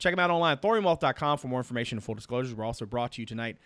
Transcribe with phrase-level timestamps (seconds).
[0.00, 2.54] Check them out online, thoriumwealth.com for more information and full disclosures.
[2.54, 3.58] We're also brought to you tonight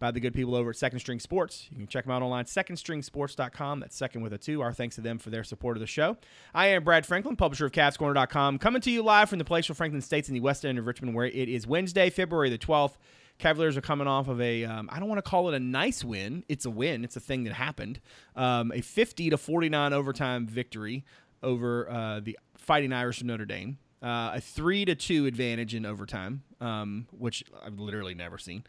[0.00, 1.68] by the good people over at Second String Sports.
[1.70, 3.78] You can check them out online, secondstringsports.com.
[3.78, 4.62] That's second with a two.
[4.62, 6.16] Our thanks to them for their support of the show.
[6.54, 10.00] I am Brad Franklin, publisher of CavsCorner.com, coming to you live from the palatial Franklin
[10.00, 12.94] States in the west end of Richmond, where it is Wednesday, February the 12th.
[13.38, 16.02] Cavaliers are coming off of a um, I don't want to call it a nice
[16.02, 16.42] win.
[16.48, 17.04] It's a win.
[17.04, 18.00] It's a thing that happened.
[18.34, 21.04] Um, a 50 to 49 overtime victory
[21.42, 23.78] over uh, the Fighting Irish of Notre Dame.
[24.02, 28.64] Uh, a three to two advantage in overtime, um, which I've literally never seen.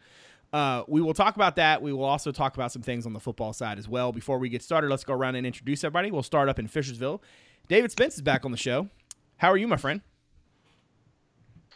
[0.52, 1.82] Uh, we will talk about that.
[1.82, 4.12] We will also talk about some things on the football side as well.
[4.12, 6.12] Before we get started, let's go around and introduce everybody.
[6.12, 7.20] We'll start up in Fishersville.
[7.66, 8.88] David Spence is back on the show.
[9.38, 10.00] How are you, my friend?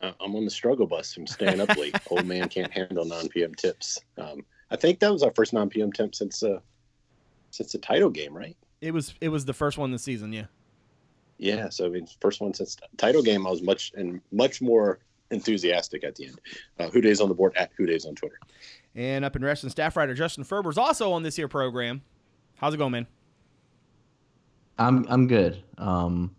[0.01, 1.97] Uh, I'm on the struggle bus from staying up late.
[2.11, 3.55] Old man can't handle 9 p.m.
[3.55, 3.99] tips.
[4.17, 5.91] Um, I think that was our first 9 p.m.
[5.91, 6.61] tip since uh,
[7.51, 8.57] since the title game, right?
[8.81, 10.45] It was it was the first one this season, yeah.
[11.39, 14.99] Yeah, so I mean, first one since title game, I was much and much more
[15.31, 16.41] enthusiastic at the end.
[16.79, 18.39] Uh, HooDaves on the board at HooDaves on Twitter.
[18.95, 22.03] And up in wrestling, staff writer Justin Ferber is also on this here program.
[22.57, 23.07] How's it going, man?
[24.79, 25.63] I'm I'm good.
[25.77, 26.35] Um,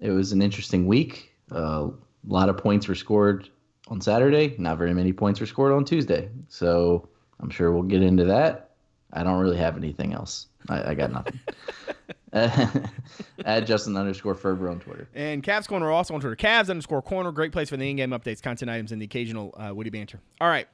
[0.00, 1.34] it was an interesting week.
[1.52, 3.48] Uh, a lot of points were scored
[3.88, 4.54] on Saturday.
[4.58, 6.30] Not very many points were scored on Tuesday.
[6.48, 7.08] So
[7.40, 8.70] I'm sure we'll get into that.
[9.12, 10.46] I don't really have anything else.
[10.68, 11.40] I, I got nothing.
[12.32, 15.08] at Justin underscore Ferber on Twitter.
[15.14, 16.36] And Cavs Corner are also on Twitter.
[16.36, 17.32] Cavs underscore Corner.
[17.32, 20.20] Great place for the in-game updates, content items, and the occasional uh, witty banter.
[20.40, 20.68] All right.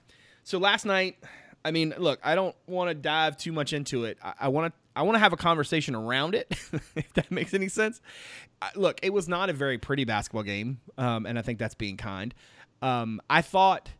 [0.44, 1.16] So last night,
[1.64, 4.18] I mean, look, I don't want to dive too much into it.
[4.22, 4.80] I want to.
[4.94, 6.46] I want to have a conversation around it,
[6.96, 8.00] if that makes any sense.
[8.74, 11.98] Look, it was not a very pretty basketball game, um, and I think that's being
[11.98, 12.32] kind.
[12.80, 13.90] Um, I thought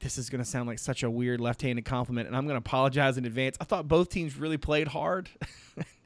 [0.00, 2.58] this is going to sound like such a weird left-handed compliment, and I'm going to
[2.58, 3.58] apologize in advance.
[3.60, 5.28] I thought both teams really played hard.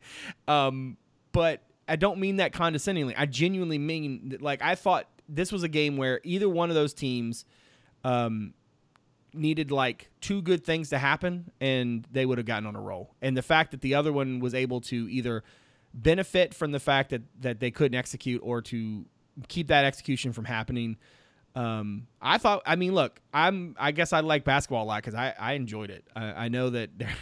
[0.48, 0.96] Um,
[1.32, 3.14] but I don't mean that condescendingly.
[3.16, 6.74] I genuinely mean that, like I thought this was a game where either one of
[6.74, 7.44] those teams
[8.04, 8.54] um,
[9.34, 13.14] needed like two good things to happen and they would have gotten on a roll.
[13.22, 15.42] And the fact that the other one was able to either
[15.94, 19.04] benefit from the fact that that they couldn't execute or to
[19.48, 20.96] keep that execution from happening.
[21.54, 25.14] Um, I thought, I mean, look, I'm, I guess I like basketball a lot because
[25.14, 26.06] I, I enjoyed it.
[26.16, 27.14] I, I know that there,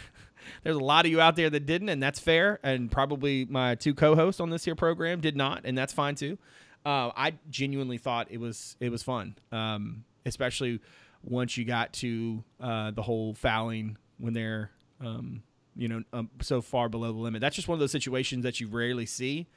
[0.63, 2.59] there's a lot of you out there that didn't, and that's fair.
[2.63, 6.37] And probably my two co-hosts on this here program did not, and that's fine too.
[6.85, 10.79] Uh, I genuinely thought it was it was fun, um, especially
[11.23, 15.43] once you got to uh, the whole fouling when they're um,
[15.75, 17.41] you know um, so far below the limit.
[17.41, 19.47] That's just one of those situations that you rarely see,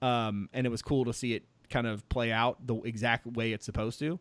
[0.00, 3.52] um, and it was cool to see it kind of play out the exact way
[3.52, 4.18] it's supposed to.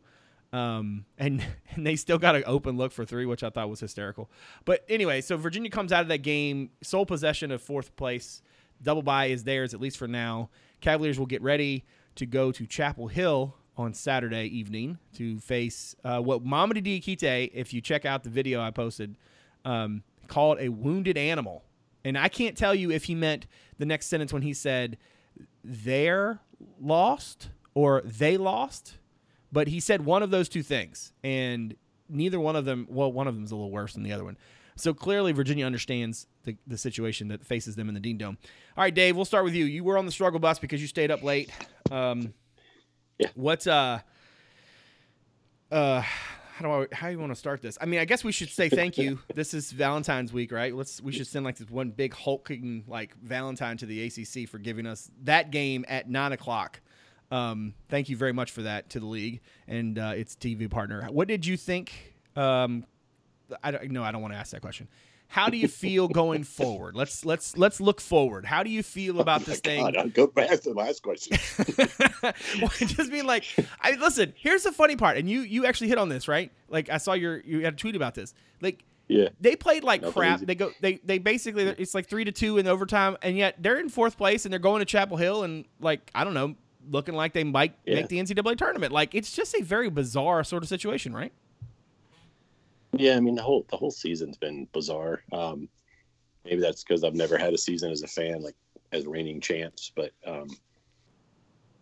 [0.51, 1.43] Um, and
[1.75, 4.29] and they still got an open look for three, which I thought was hysterical.
[4.65, 8.41] But anyway, so Virginia comes out of that game, sole possession of fourth place.
[8.81, 10.49] Double bye is theirs at least for now.
[10.81, 11.83] Cavaliers will get ready
[12.15, 17.73] to go to Chapel Hill on Saturday evening to face uh, what Mamadi Diakite, if
[17.73, 19.17] you check out the video I posted,
[19.65, 21.63] um, called a wounded animal.
[22.03, 24.97] And I can't tell you if he meant the next sentence when he said
[25.63, 26.39] they're
[26.79, 28.97] lost or they lost
[29.51, 31.75] but he said one of those two things, and
[32.07, 32.87] neither one of them.
[32.89, 34.37] Well, one of them is a little worse than the other one.
[34.75, 38.37] So clearly, Virginia understands the, the situation that faces them in the Dean Dome.
[38.77, 39.65] All right, Dave, we'll start with you.
[39.65, 41.51] You were on the struggle bus because you stayed up late.
[41.91, 42.33] Um,
[43.17, 43.27] yeah.
[43.35, 43.99] What's uh
[45.71, 47.77] uh how do I how do you want to start this?
[47.81, 49.19] I mean, I guess we should say thank you.
[49.33, 50.73] this is Valentine's week, right?
[50.73, 54.59] Let's we should send like this one big hulking like Valentine to the ACC for
[54.59, 56.79] giving us that game at nine o'clock
[57.31, 61.07] um, thank you very much for that to the league and uh, its TV partner.
[61.09, 62.15] What did you think?
[62.35, 62.85] Um,
[63.63, 64.87] I don't no, I don't want to ask that question.
[65.27, 66.95] How do you feel going forward?
[66.95, 68.45] Let's let's let's look forward.
[68.45, 69.83] How do you feel about oh this thing?
[69.83, 71.37] God, I'll go back to the last question.
[72.61, 73.45] well, just mean like,
[73.81, 74.33] I listen.
[74.35, 76.51] Here's the funny part, and you you actually hit on this, right?
[76.67, 78.33] Like I saw your you had a tweet about this.
[78.61, 79.29] Like yeah.
[79.41, 80.37] They played like Nothing crap.
[80.37, 80.45] Easy.
[80.45, 83.79] They go they they basically it's like 3 to 2 in overtime and yet they're
[83.79, 86.55] in fourth place and they're going to Chapel Hill and like I don't know,
[86.87, 87.95] looking like they might yeah.
[87.95, 88.91] make the NCAA tournament.
[88.91, 91.33] Like it's just a very bizarre sort of situation, right?
[92.93, 95.23] Yeah, I mean the whole the whole season's been bizarre.
[95.31, 95.69] Um,
[96.43, 98.55] maybe that's because I've never had a season as a fan, like
[98.91, 99.91] as reigning champs.
[99.95, 100.47] But um,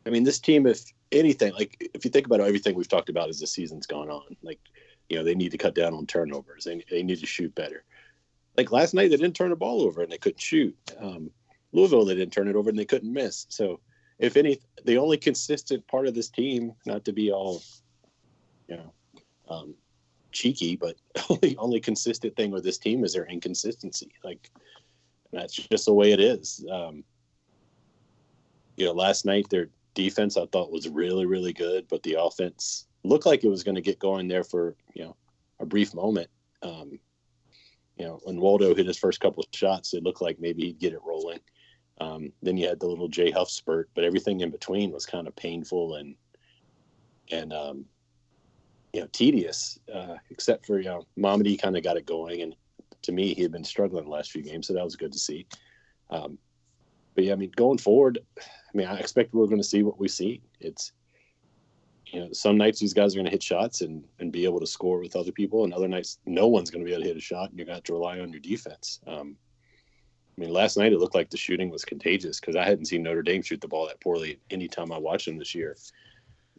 [0.05, 3.29] I mean, this team, if anything, like if you think about everything we've talked about
[3.29, 4.59] as the season's gone on, like
[5.09, 6.65] you know they need to cut down on turnovers.
[6.65, 7.83] They they need to shoot better.
[8.57, 10.75] Like last night, they didn't turn the ball over and they couldn't shoot.
[10.99, 11.29] Um,
[11.71, 13.45] Louisville, they didn't turn it over and they couldn't miss.
[13.49, 13.79] So
[14.19, 17.61] if any, the only consistent part of this team, not to be all,
[18.67, 18.93] you know,
[19.49, 19.75] um,
[20.31, 20.95] cheeky, but
[21.41, 24.11] the only consistent thing with this team is their inconsistency.
[24.23, 24.49] Like
[25.31, 26.65] that's just the way it is.
[26.71, 27.03] Um,
[28.75, 32.87] you know, last night their defense I thought was really, really good, but the offense
[33.03, 35.15] looked like it was going to get going there for you know
[35.59, 36.29] a brief moment.
[36.61, 36.99] Um,
[37.97, 40.79] you know, when Wolde hit his first couple of shots, it looked like maybe he'd
[40.79, 41.39] get it rolling.
[41.99, 45.27] Um, then you had the little Jay Huff spurt, but everything in between was kind
[45.27, 46.15] of painful and
[47.31, 47.85] and um,
[48.93, 52.55] you know tedious, uh, except for you know Mamadi kind of got it going, and
[53.03, 55.19] to me he had been struggling the last few games, so that was good to
[55.19, 55.45] see.
[56.09, 56.37] Um,
[57.15, 59.99] but yeah, I mean, going forward, I mean, I expect we're going to see what
[59.99, 60.41] we see.
[60.59, 60.91] It's
[62.11, 64.59] you know, some nights these guys are going to hit shots and and be able
[64.59, 67.07] to score with other people, and other nights no one's going to be able to
[67.09, 68.99] hit a shot, and you're going to to rely on your defense.
[69.07, 69.35] Um,
[70.37, 73.03] I mean, last night it looked like the shooting was contagious because I hadn't seen
[73.03, 75.75] Notre Dame shoot the ball that poorly any time I watched them this year.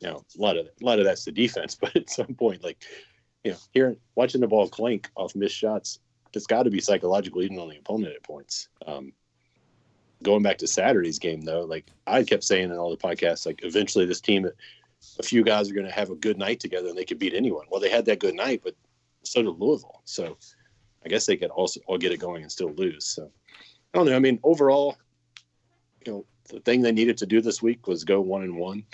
[0.00, 2.64] You know, a lot of a lot of that's the defense, but at some point,
[2.64, 2.84] like
[3.44, 6.00] you know, hearing watching the ball clink off missed shots,
[6.32, 8.68] it's got to be psychological even on the opponent at points.
[8.86, 9.12] Um,
[10.22, 13.60] going back to Saturday's game though, like I kept saying in all the podcasts, like
[13.62, 14.48] eventually this team,
[15.18, 17.34] a few guys are going to have a good night together and they could beat
[17.34, 17.66] anyone.
[17.70, 18.74] Well, they had that good night, but
[19.22, 20.02] so did Louisville.
[20.04, 20.36] So
[21.04, 23.06] I guess they could also all get it going and still lose.
[23.06, 23.30] So
[23.92, 24.16] I don't know.
[24.16, 24.96] I mean, overall,
[26.06, 28.84] you know, the thing they needed to do this week was go one and one,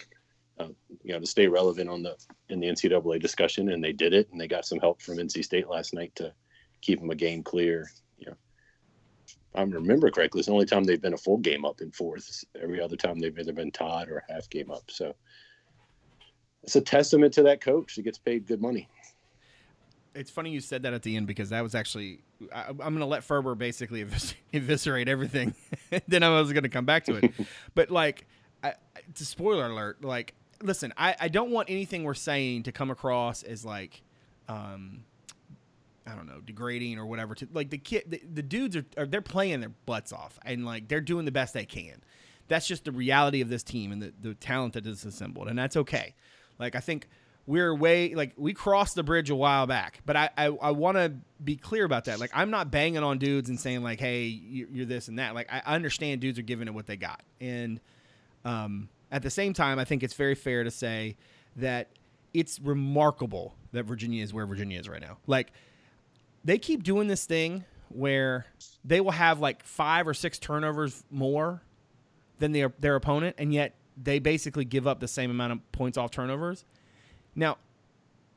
[0.59, 0.69] uh,
[1.03, 2.17] you know, to stay relevant on the
[2.49, 4.29] in the NCAA discussion, and they did it.
[4.31, 6.33] And they got some help from NC State last night to
[6.81, 7.91] keep them a game clear.
[8.19, 8.37] You know,
[9.27, 11.91] if I remember correctly, it's the only time they've been a full game up in
[11.91, 12.45] fourth.
[12.61, 14.91] Every other time they've either been tied or a half game up.
[14.91, 15.15] So
[16.63, 17.95] it's a testament to that coach.
[17.95, 18.89] He gets paid good money
[20.15, 22.21] it's funny you said that at the end because that was actually
[22.53, 25.55] I, am going to let Ferber basically evis- eviscerate everything.
[26.09, 27.33] then I was going to come back to it,
[27.75, 28.27] but like,
[28.63, 28.75] I,
[29.15, 33.43] to spoiler alert, like, listen, I, I don't want anything we're saying to come across
[33.43, 34.03] as like,
[34.49, 35.05] um,
[36.07, 37.35] I don't know, degrading or whatever.
[37.35, 40.65] To like the kid, the, the dudes are, are they're playing their butts off and
[40.65, 42.03] like they're doing the best they can.
[42.47, 45.59] That's just the reality of this team and the, the talent that is assembled, and
[45.59, 46.15] that's okay.
[46.59, 47.09] Like I think
[47.47, 50.97] we're way like we crossed the bridge a while back but i i, I want
[50.97, 51.15] to
[51.45, 52.19] be clear about that.
[52.19, 55.35] Like i'm not banging on dudes and saying like hey you're this and that.
[55.35, 57.23] Like i understand dudes are giving it what they got.
[57.41, 57.81] And
[58.45, 61.17] um, at the same time i think it's very fair to say
[61.57, 61.89] that
[62.33, 65.19] it's remarkable that virginia is where virginia is right now.
[65.27, 65.53] Like
[66.45, 68.47] they keep doing this thing where
[68.85, 71.63] they will have like five or six turnovers more
[72.39, 75.97] than their their opponent and yet they basically give up the same amount of points
[75.97, 76.65] off turnovers
[77.35, 77.59] now,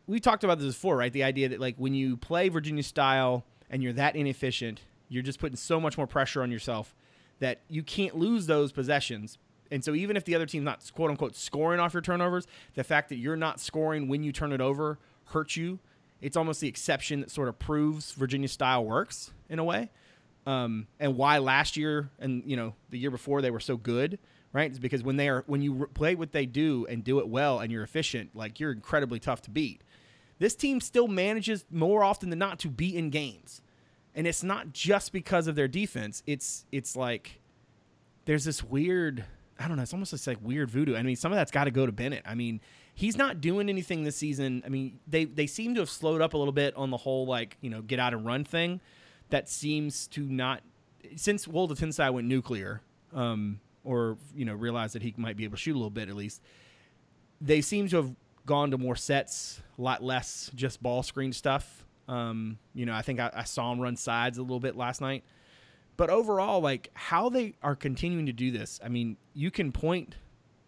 [0.08, 1.12] we talked about this before, right?
[1.12, 5.40] The idea that like when you play Virginia style and you're that inefficient, you're just
[5.40, 6.96] putting so much more pressure on yourself
[7.40, 9.38] that you can't lose those possessions.
[9.70, 12.84] And so even if the other team's not quote unquote scoring off your turnovers, the
[12.84, 15.80] fact that you're not scoring when you turn it over hurts you.
[16.22, 19.92] It's almost the exception that sort of proves Virginia style works in a way.
[20.48, 24.18] Um, and why last year and you know the year before they were so good
[24.54, 24.80] right?
[24.80, 27.72] Because when they are when you play what they do and do it well and
[27.72, 29.82] you're efficient, like you're incredibly tough to beat.
[30.40, 33.62] This team still manages more often than not to beat in games.
[34.14, 36.24] And it's not just because of their defense.
[36.26, 37.40] It's it's like
[38.26, 39.26] there's this weird
[39.60, 40.96] I don't know, it's almost just like weird voodoo.
[40.96, 42.24] I mean, some of that's got to go to Bennett.
[42.26, 42.62] I mean,
[42.94, 44.62] he's not doing anything this season.
[44.66, 47.26] I mean, they they seem to have slowed up a little bit on the whole
[47.26, 48.82] like, you know, get out and run thing.
[49.30, 50.62] That seems to not
[51.16, 52.82] since Woldetensae went nuclear.
[53.14, 56.10] Um, or you know realize that he might be able to shoot a little bit
[56.10, 56.42] at least.
[57.40, 58.16] They seem to have
[58.46, 61.86] gone to more sets, a lot less just ball screen stuff.
[62.08, 65.02] Um, you know, I think I, I saw him run sides a little bit last
[65.02, 65.24] night.
[65.96, 70.16] But overall, like how they are continuing to do this, I mean, you can point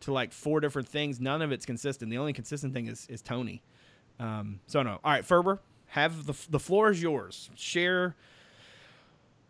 [0.01, 1.19] to like four different things.
[1.19, 2.09] None of it's consistent.
[2.09, 3.61] The only consistent thing is is Tony.
[4.19, 4.99] Um, so no.
[5.03, 7.49] All right, Ferber, have the the floor is yours.
[7.55, 8.15] Share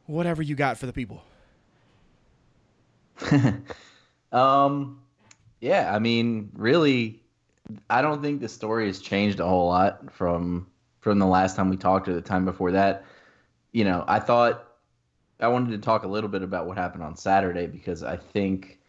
[0.05, 1.23] whatever you got for the people.
[4.31, 5.01] um,
[5.61, 7.21] yeah, I mean, really,
[7.89, 10.67] I don't think the story has changed a whole lot from
[10.99, 13.05] from the last time we talked or the time before that.
[13.71, 14.69] You know, I thought
[15.39, 18.79] I wanted to talk a little bit about what happened on Saturday because I think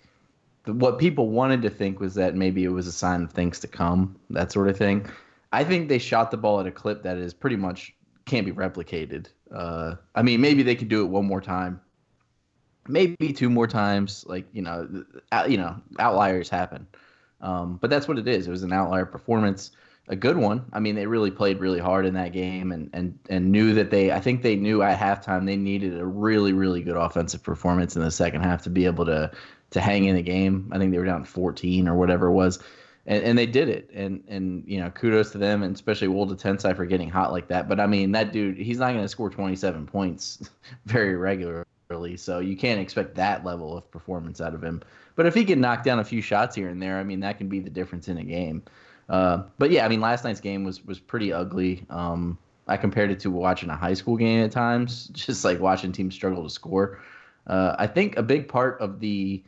[0.65, 3.61] the, what people wanted to think was that maybe it was a sign of things
[3.61, 5.07] to come, that sort of thing.
[5.53, 7.95] I think they shot the ball at a clip that is pretty much
[8.25, 9.27] can't be replicated.
[9.55, 11.81] Uh, I mean, maybe they could do it one more time,
[12.91, 14.25] maybe two more times.
[14.27, 15.05] Like you know,
[15.49, 16.87] you know, outliers happen,
[17.41, 18.47] um, but that's what it is.
[18.47, 19.73] It was an outlier performance,
[20.09, 20.65] a good one.
[20.73, 23.91] I mean, they really played really hard in that game, and and and knew that
[23.91, 24.13] they.
[24.13, 28.03] I think they knew at halftime they needed a really really good offensive performance in
[28.03, 29.31] the second half to be able to
[29.71, 30.71] to hang in the game.
[30.73, 32.59] I think they were down 14 or whatever it was.
[33.07, 36.39] And, and they did it, and and you know kudos to them, and especially Wolde
[36.77, 37.67] for getting hot like that.
[37.67, 40.51] But I mean, that dude, he's not going to score 27 points
[40.85, 44.83] very regular early, so you can't expect that level of performance out of him.
[45.17, 47.39] But if he can knock down a few shots here and there, I mean, that
[47.39, 48.63] can be the difference in a game.
[49.09, 51.85] Uh, but yeah, I mean, last night's game was was pretty ugly.
[51.91, 55.93] Um, I compared it to watching a high school game at times, just like watching
[55.93, 57.01] teams struggle to score.
[57.47, 59.43] Uh, I think a big part of the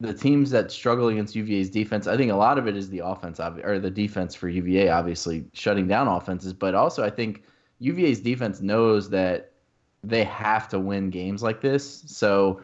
[0.00, 3.00] the teams that struggle against UVA's defense, I think a lot of it is the
[3.00, 7.44] offense or the defense for UVA, obviously shutting down offenses, but also I think
[7.78, 9.51] UVA's defense knows that
[10.04, 12.04] they have to win games like this.
[12.06, 12.62] So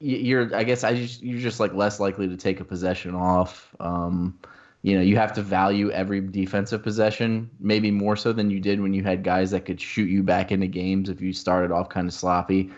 [0.00, 3.74] you're, I guess, I just you're just like less likely to take a possession off.
[3.80, 4.38] Um,
[4.82, 8.80] you know, you have to value every defensive possession, maybe more so than you did
[8.80, 11.88] when you had guys that could shoot you back into games if you started off
[11.88, 12.70] kind of sloppy.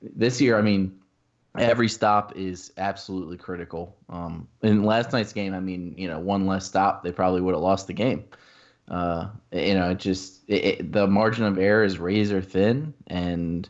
[0.00, 0.96] This year, I mean,
[1.58, 3.96] every stop is absolutely critical.
[4.08, 7.54] Um, in last night's game, I mean, you know, one less stop, they probably would
[7.54, 8.24] have lost the game.
[8.90, 13.68] Uh, you know, it just it, it, the margin of error is razor thin, and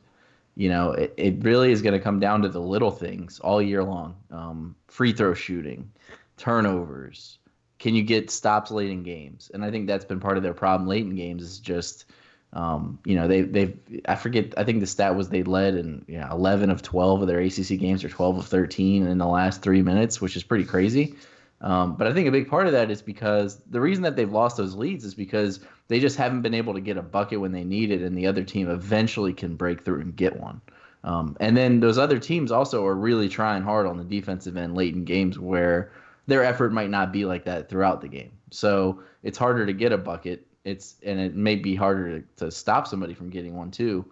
[0.55, 3.61] you know, it, it really is going to come down to the little things all
[3.61, 4.17] year long.
[4.31, 5.91] Um, free throw shooting,
[6.37, 7.39] turnovers.
[7.79, 9.51] Can you get stops late in games?
[9.55, 12.07] And I think that's been part of their problem late in games is just
[12.53, 16.05] um, you know, they they've I forget I think the stat was they led in
[16.09, 19.27] you know, 11 of 12 of their ACC games or 12 of 13 in the
[19.27, 21.15] last three minutes, which is pretty crazy.
[21.61, 24.31] Um, but I think a big part of that is because the reason that they've
[24.31, 27.53] lost those leads is because they just haven't been able to get a bucket when
[27.53, 30.61] they need it, and the other team eventually can break through and get one.
[31.05, 34.77] Um, and then those other teams also are really trying hard on the defensive end
[34.77, 35.93] late in games where
[36.27, 38.33] their effort might not be like that throughout the game.
[38.51, 42.51] So it's harder to get a bucket it's and it may be harder to, to
[42.51, 44.05] stop somebody from getting one too.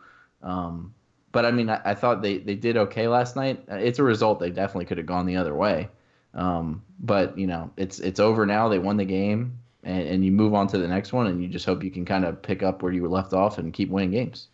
[0.42, 0.94] Um,
[1.32, 3.62] but I mean, I, I, thought they, they did okay last night.
[3.68, 5.88] It's a result they definitely could have gone the other way.
[6.36, 8.68] Um, but you know, it's it's over now.
[8.68, 11.48] They won the game, and, and you move on to the next one, and you
[11.48, 13.90] just hope you can kind of pick up where you were left off and keep
[13.90, 14.48] winning games.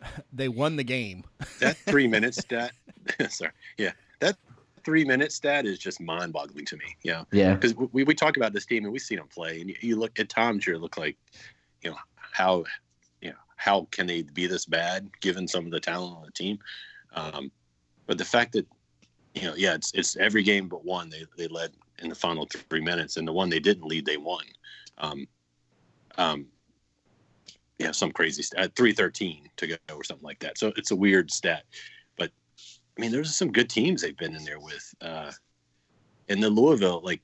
[0.34, 1.24] They won the game.
[1.60, 2.72] that three minutes stat.
[3.30, 4.36] sorry, yeah, that
[4.84, 6.96] three minute stat is just mind boggling to me.
[7.02, 7.24] Yeah.
[7.32, 7.54] Yeah.
[7.54, 9.96] Because we, we talk about this team and we've seen them play, and you, you
[9.96, 11.16] look at times you look like,
[11.82, 12.64] you know, how,
[13.20, 16.32] you know, how can they be this bad given some of the talent on the
[16.32, 16.58] team?
[17.14, 17.50] Um,
[18.06, 18.66] but the fact that,
[19.34, 22.46] you know, yeah, it's it's every game but one they they led in the final
[22.46, 24.44] three minutes, and the one they didn't lead, they won.
[24.98, 25.26] Um,
[26.16, 26.46] um,
[27.78, 30.58] yeah, some crazy stat, three thirteen to go or something like that.
[30.58, 31.64] So it's a weird stat.
[32.16, 32.30] But
[32.96, 34.94] I mean, there's some good teams they've been in there with.
[35.00, 35.32] Uh,
[36.28, 37.20] and the Louisville, like,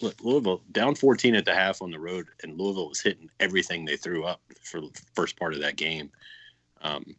[0.00, 3.84] look, Louisville down 14 at the half on the road, and Louisville was hitting everything
[3.84, 6.10] they threw up for the first part of that game.
[6.82, 7.16] Um,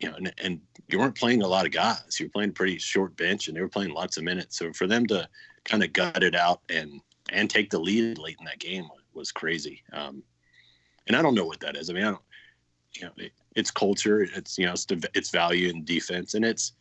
[0.00, 2.18] you know, and, and you weren't playing a lot of guys.
[2.18, 4.58] You were playing a pretty short bench, and they were playing lots of minutes.
[4.58, 5.28] So for them to
[5.64, 9.30] kind of gut it out and and take the lead late in that game was
[9.30, 9.82] crazy.
[9.92, 10.22] Um,
[11.06, 11.90] and I don't know what that is.
[11.90, 12.22] I mean, I don't.
[12.92, 14.22] You know, it, it's culture.
[14.22, 16.72] It's you know, it's, it's value in defense, and it's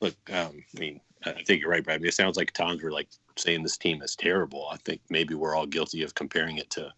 [0.00, 1.96] look, um, I mean, I think you're right, Brad.
[1.96, 4.68] I mean, it sounds like times we're like saying this team is terrible.
[4.70, 6.90] I think maybe we're all guilty of comparing it to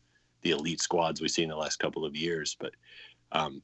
[0.42, 2.56] the elite squads we've seen in the last couple of years.
[2.58, 2.74] But
[3.32, 3.62] um,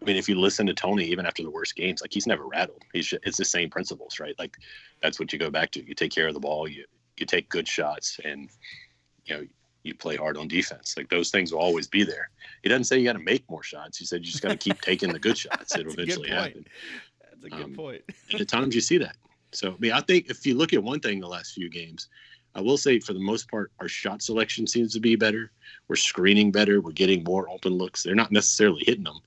[0.00, 2.46] I mean, if you listen to Tony, even after the worst games, like he's never
[2.46, 2.82] rattled.
[2.92, 4.34] He's it's the same principles, right?
[4.38, 4.56] Like
[5.02, 5.86] that's what you go back to.
[5.86, 6.68] You take care of the ball.
[6.68, 6.84] You
[7.16, 8.48] you take good shots, and
[9.24, 9.46] you know
[9.82, 10.94] you play hard on defense.
[10.96, 12.30] Like those things will always be there.
[12.62, 13.98] He doesn't say you got to make more shots.
[13.98, 15.76] He said you just got to keep taking the good shots.
[15.76, 16.66] It'll eventually happen.
[17.22, 18.02] That's a good um, point.
[18.30, 19.16] and at times you see that.
[19.52, 22.08] So I mean, I think if you look at one thing the last few games,
[22.54, 25.50] I will say for the most part, our shot selection seems to be better.
[25.86, 26.80] We're screening better.
[26.80, 28.02] We're getting more open looks.
[28.02, 29.20] They're not necessarily hitting them,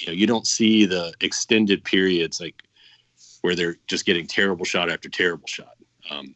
[0.00, 2.62] you know, you don't see the extended periods like
[3.42, 5.76] where they're just getting terrible shot after terrible shot
[6.10, 6.34] um,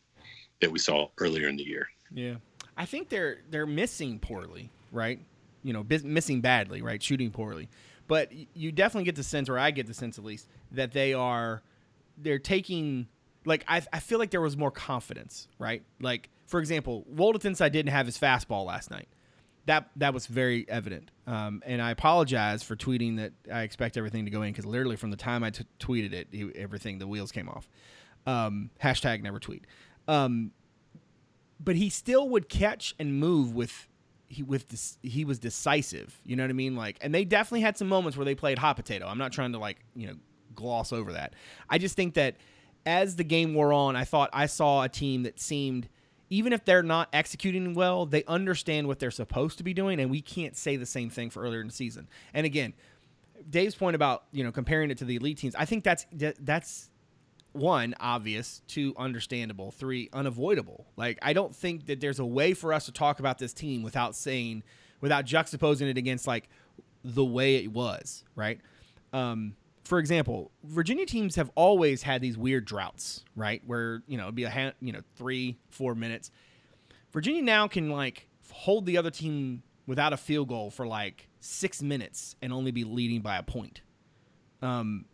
[0.60, 1.88] that we saw earlier in the year.
[2.12, 2.36] Yeah.
[2.76, 5.20] I think they're they're missing poorly, right?
[5.62, 7.02] You know, bis- missing badly, right?
[7.02, 7.68] Shooting poorly.
[8.06, 11.14] But you definitely get the sense, or I get the sense at least, that they
[11.14, 11.62] are
[12.18, 13.06] they're taking
[13.44, 15.82] like I, I feel like there was more confidence, right?
[16.00, 19.08] Like for example, Woldetensae didn't have his fastball last night.
[19.66, 24.26] That that was very evident, um, and I apologize for tweeting that I expect everything
[24.26, 27.06] to go in because literally from the time I t- tweeted it, he, everything the
[27.06, 27.68] wheels came off.
[28.26, 29.66] Um, hashtag never tweet.
[30.06, 30.52] Um,
[31.58, 33.88] but he still would catch and move with
[34.28, 36.20] he with this, he was decisive.
[36.24, 36.76] You know what I mean?
[36.76, 39.06] Like, and they definitely had some moments where they played hot potato.
[39.06, 40.14] I'm not trying to like you know
[40.54, 41.34] gloss over that.
[41.68, 42.36] I just think that
[42.86, 45.88] as the game wore on, I thought I saw a team that seemed
[46.30, 50.10] even if they're not executing well, they understand what they're supposed to be doing, and
[50.10, 52.08] we can't say the same thing for earlier in the season.
[52.32, 52.74] And again,
[53.48, 56.90] Dave's point about you know comparing it to the elite teams, I think that's that's
[57.52, 62.72] one obvious two understandable three unavoidable like i don't think that there's a way for
[62.72, 64.60] us to talk about this team without saying
[65.00, 66.48] without juxtaposing it against like
[67.04, 68.58] the way it was, right?
[69.12, 69.54] Um,
[69.84, 73.62] for example, Virginia teams have always had these weird droughts, right?
[73.66, 76.30] Where you know it'd be a hand, you know three, four minutes.
[77.12, 81.82] Virginia now can like hold the other team without a field goal for like six
[81.82, 83.82] minutes and only be leading by a point.
[84.62, 85.04] Um,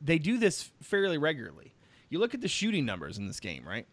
[0.00, 1.74] they do this fairly regularly.
[2.08, 3.86] You look at the shooting numbers in this game, right?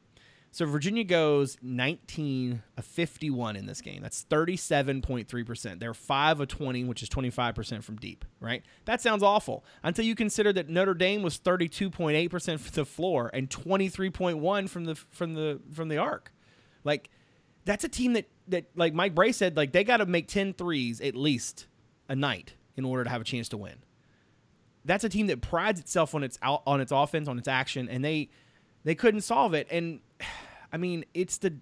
[0.54, 4.04] So Virginia goes 19 of 51 in this game.
[4.04, 5.80] That's 37.3%.
[5.80, 8.62] They're 5 of 20, which is 25% from deep, right?
[8.86, 13.50] That sounds awful until you consider that Notre Dame was 32.8% from the floor and
[13.50, 16.32] 23.1 from the from the from the arc.
[16.84, 17.10] Like
[17.66, 20.54] that's a team that that like Mike Brey said like they got to make 10
[20.54, 21.66] threes at least
[22.08, 23.78] a night in order to have a chance to win.
[24.86, 28.06] That's a team that prides itself on its on its offense, on its action and
[28.06, 28.30] they
[28.84, 30.02] they couldn't solve it and
[30.72, 31.54] I mean, it's the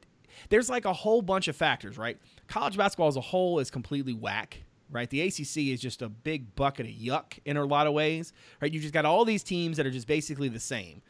[0.50, 2.18] there's like a whole bunch of factors, right?
[2.48, 5.10] College basketball as a whole is completely whack, right?
[5.10, 8.72] The ACC is just a big bucket of yuck in a lot of ways, right?
[8.72, 11.02] You just got all these teams that are just basically the same.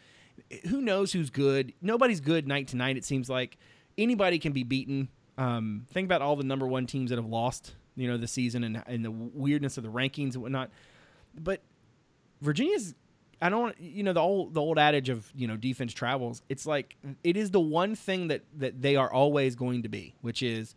[0.70, 1.74] Who knows who's good?
[1.82, 2.98] Nobody's good night to night.
[2.98, 3.58] It seems like
[3.98, 5.10] anybody can be beaten.
[5.38, 8.64] Um, think about all the number one teams that have lost, you know, the season
[8.64, 10.72] and, and the weirdness of the rankings and whatnot.
[11.40, 11.62] But
[12.42, 12.96] Virginia's
[13.42, 16.42] I don't you know the old the old adage of you know defense travels.
[16.48, 20.16] It's like it is the one thing that that they are always going to be,
[20.22, 20.76] which is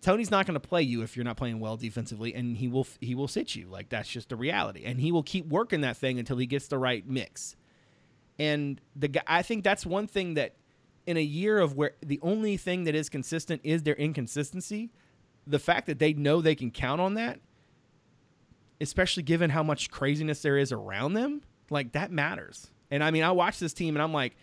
[0.00, 2.86] Tony's not going to play you if you're not playing well defensively, and he will
[3.00, 5.96] he will sit you like that's just the reality, and he will keep working that
[5.96, 7.54] thing until he gets the right mix.
[8.38, 10.56] And the I think that's one thing that
[11.06, 14.90] in a year of where the only thing that is consistent is their inconsistency,
[15.46, 17.40] the fact that they know they can count on that
[18.82, 22.70] especially given how much craziness there is around them, like that matters.
[22.90, 24.36] And I mean, I watch this team and I'm like,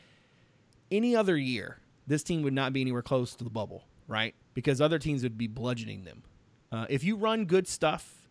[0.92, 4.34] any other year, this team would not be anywhere close to the bubble, right?
[4.54, 6.24] Because other teams would be bludgeoning them.
[6.72, 8.28] Uh, if you run good stuff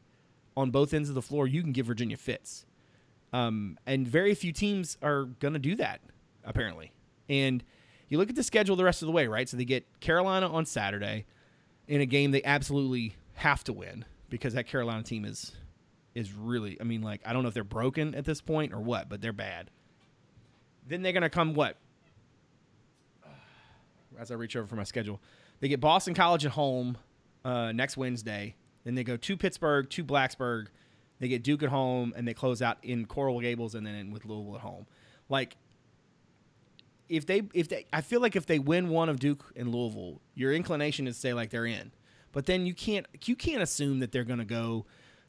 [0.56, 2.66] on both ends of the floor, you can give Virginia fits.
[3.32, 6.00] Um, and very few teams are going to do that,
[6.44, 6.92] apparently.
[7.28, 7.62] And
[8.08, 9.48] you look at the schedule the rest of the way, right?
[9.48, 11.26] So they get Carolina on Saturday
[11.86, 15.52] in a game they absolutely have to win because that Carolina team is
[16.14, 18.80] is really I mean like I don't know if they're broken at this point or
[18.80, 19.70] what, but they're bad.
[20.86, 21.76] Then they're gonna come what?
[24.18, 25.20] As I reach over for my schedule,
[25.60, 26.98] they get Boston College at home
[27.44, 28.54] uh, next Wednesday.
[28.84, 30.68] Then they go to Pittsburgh, to Blacksburg.
[31.20, 34.24] They get Duke at home, and they close out in Coral Gables, and then with
[34.24, 34.86] Louisville at home.
[35.28, 35.56] Like
[37.08, 40.20] if they if they I feel like if they win one of Duke and Louisville,
[40.34, 41.92] your inclination is to say like they're in.
[42.32, 44.86] But then you can't you can't assume that they're going to go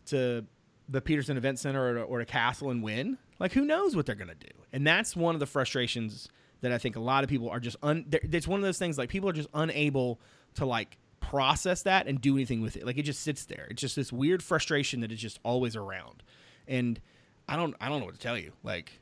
[0.08, 0.46] to
[0.90, 3.18] the Petersen Event Center or, or a Cassell and win.
[3.40, 4.52] Like, who knows what they're going to do?
[4.74, 6.30] And that's one of the frustrations
[6.62, 8.06] that I think a lot of people are just un.
[8.12, 10.20] It's one of those things like people are just unable
[10.56, 12.86] to like process that and do anything with it.
[12.86, 13.68] Like it just sits there.
[13.70, 16.24] It's just this weird frustration that is just always around.
[16.68, 17.00] And
[17.48, 18.52] I don't I don't know what to tell you.
[18.64, 19.00] Like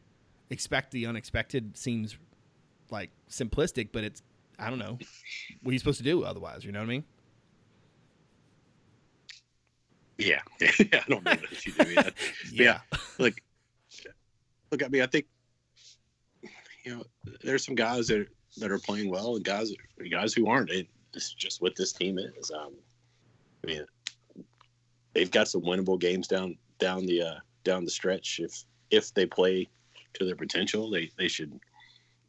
[0.50, 2.17] expect the unexpected seems
[2.91, 4.21] like simplistic, but it's
[4.60, 4.97] I don't know.
[5.62, 6.63] What are you supposed to do otherwise?
[6.63, 7.04] You know what I mean?
[10.17, 12.13] Yeah, Yeah, I don't know what you do yet.
[12.51, 12.80] yeah.
[12.91, 13.36] yeah, look,
[14.71, 14.84] look.
[14.84, 15.25] I mean, I think
[16.84, 17.03] you know
[17.43, 18.27] there's some guys that
[18.58, 19.71] that are playing well and guys
[20.12, 20.71] guys who aren't.
[20.71, 22.51] It, it's just what this team is.
[22.51, 22.73] Um,
[23.63, 23.86] I mean,
[25.13, 28.39] they've got some winnable games down down the uh, down the stretch.
[28.41, 29.67] If if they play
[30.13, 31.60] to their potential, they they should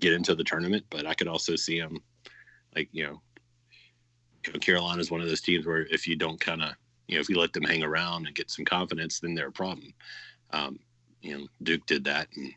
[0.01, 0.85] get into the tournament.
[0.91, 1.99] But I could also see them,
[2.75, 3.23] like you know,
[4.61, 6.73] Carolina is one of those teams where if you don't kind of
[7.09, 9.53] you know, if you let them hang around and get some confidence, then they're a
[9.53, 9.93] problem.
[10.53, 10.79] Um,
[11.23, 12.53] you know, Duke did that, and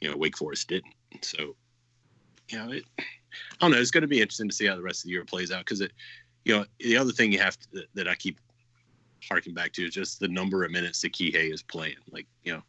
[0.00, 0.94] you know, Wake Forest didn't.
[1.22, 1.54] So,
[2.48, 3.02] you know, it, I
[3.60, 3.78] don't know.
[3.78, 5.64] It's going to be interesting to see how the rest of the year plays out
[5.64, 5.92] because it,
[6.44, 8.38] you know, the other thing you have to that I keep
[9.28, 11.96] harking back to is just the number of minutes that Kihei is playing.
[12.10, 12.62] Like, you know,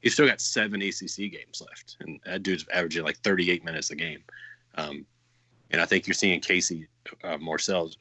[0.00, 3.96] he's still got seven ACC games left, and that dude's averaging like 38 minutes a
[3.96, 4.22] game.
[4.76, 5.06] Um,
[5.70, 6.86] and I think you're seeing Casey
[7.24, 7.94] uh, Morsell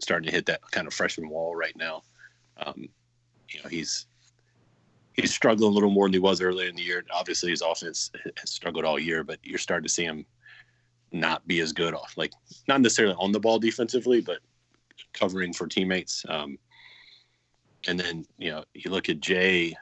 [0.00, 2.02] starting to hit that kind of freshman wall right now.
[2.58, 2.88] Um,
[3.50, 4.06] you know, he's
[5.14, 7.04] he's struggling a little more than he was earlier in the year.
[7.10, 10.26] Obviously, his offense has struggled all year, but you're starting to see him
[11.12, 12.32] not be as good off, like
[12.68, 14.38] not necessarily on the ball defensively, but
[15.12, 16.24] covering for teammates.
[16.28, 16.58] Um,
[17.88, 19.74] and then you know, you look at Jay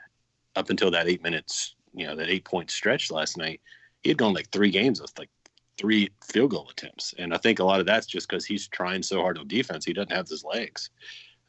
[0.57, 3.61] up until that eight minutes, you know, that eight point stretch last night,
[4.03, 5.31] he had gone like three games with like
[5.77, 7.15] three field goal attempts.
[7.19, 9.85] And I think a lot of that's just because he's trying so hard on defense.
[9.85, 10.91] He doesn't have his legs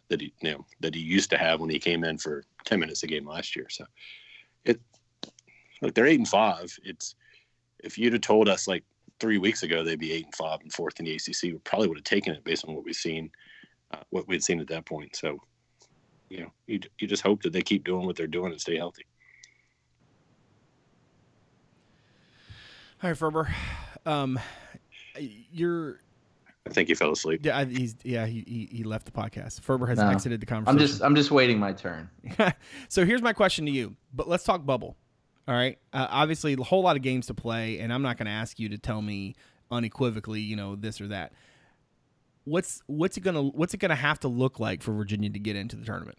[0.10, 2.80] that he you know that he used to have when he came in for ten
[2.80, 3.68] minutes a game last year.
[3.70, 3.86] So
[4.64, 4.80] it
[5.82, 6.76] look they're eight and five.
[6.84, 7.16] It's
[7.80, 8.84] if you'd have told us like
[9.20, 11.88] three weeks ago they'd be eight and five and fourth in the ACC, we probably
[11.88, 13.32] would have taken it based on what we've seen,
[13.94, 15.16] uh, what we'd seen at that point.
[15.16, 15.40] So
[16.30, 18.78] you know, you you just hope that they keep doing what they're doing and stay
[18.78, 19.06] healthy.
[23.04, 23.54] All right, Ferber.
[24.06, 24.40] Um,
[25.52, 26.00] you're.
[26.68, 27.42] I think he fell asleep.
[27.44, 29.62] Yeah, he's yeah he, he, he left the podcast.
[29.62, 30.10] Ferber has No.
[30.10, 30.80] exited the conversation.
[30.80, 32.10] I'm just I'm just waiting my turn.
[32.90, 33.96] so here's my question to you.
[34.14, 34.96] But let's talk bubble.
[35.48, 35.78] All right.
[35.94, 38.58] Uh, obviously, a whole lot of games to play, and I'm not going to ask
[38.60, 39.36] you to tell me
[39.70, 41.34] unequivocally, you know, this or that.
[42.46, 45.56] What's what's it gonna what's it gonna have to look like for Virginia to get
[45.56, 46.18] into the tournament?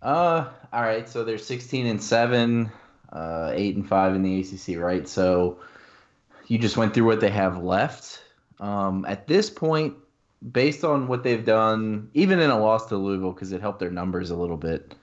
[0.00, 1.08] Uh, all right.
[1.08, 2.70] So they're 16 and seven,
[3.12, 5.06] uh, eight and five in the ACC, right?
[5.06, 5.58] So
[6.46, 8.22] you just went through what they have left.
[8.58, 9.94] Um, at this point,
[10.50, 13.90] based on what they've done, even in a loss to Louisville, because it helped their
[13.90, 14.94] numbers a little bit.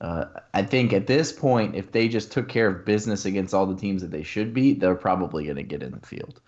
[0.00, 3.66] Uh, I think at this point, if they just took care of business against all
[3.66, 6.40] the teams that they should beat, they're probably going to get in the field.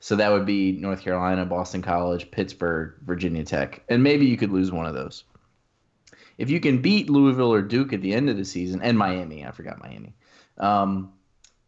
[0.00, 4.52] So that would be North Carolina, Boston College, Pittsburgh, Virginia Tech, and maybe you could
[4.52, 5.24] lose one of those.
[6.36, 9.46] If you can beat Louisville or Duke at the end of the season, and Miami,
[9.46, 10.14] I forgot Miami.
[10.58, 11.12] Um,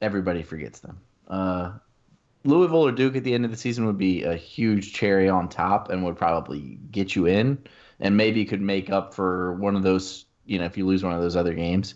[0.00, 1.00] everybody forgets them.
[1.28, 1.72] Uh,
[2.44, 5.48] Louisville or Duke at the end of the season would be a huge cherry on
[5.48, 7.58] top and would probably get you in,
[8.00, 10.24] and maybe could make up for one of those.
[10.46, 11.94] You know, if you lose one of those other games.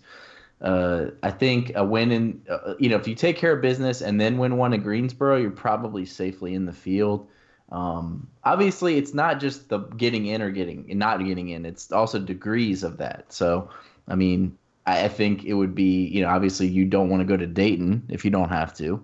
[0.60, 4.00] Uh, I think a win in, uh, you know, if you take care of business
[4.00, 7.26] and then win one at Greensboro, you're probably safely in the field.
[7.72, 12.18] Um, obviously, it's not just the getting in or getting not getting in; it's also
[12.18, 13.32] degrees of that.
[13.32, 13.70] So,
[14.06, 17.36] I mean, I, think it would be, you know, obviously you don't want to go
[17.36, 19.02] to Dayton if you don't have to.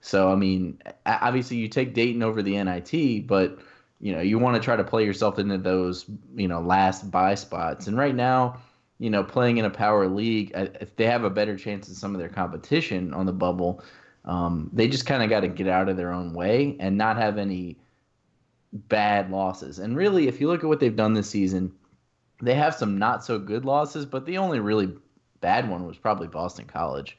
[0.00, 3.58] So, I mean, obviously you take Dayton over the NIT, but
[3.98, 6.04] you know you want to try to play yourself into those,
[6.36, 7.86] you know, last buy spots.
[7.86, 8.60] And right now,
[8.98, 12.14] you know, playing in a power league, if they have a better chance than some
[12.14, 13.82] of their competition on the bubble,
[14.24, 17.16] um, they just kind of got to get out of their own way and not
[17.16, 17.78] have any
[18.72, 19.78] bad losses.
[19.78, 21.72] And really, if you look at what they've done this season,
[22.40, 24.92] they have some not so good losses, but the only really
[25.46, 27.16] bad one was probably Boston College.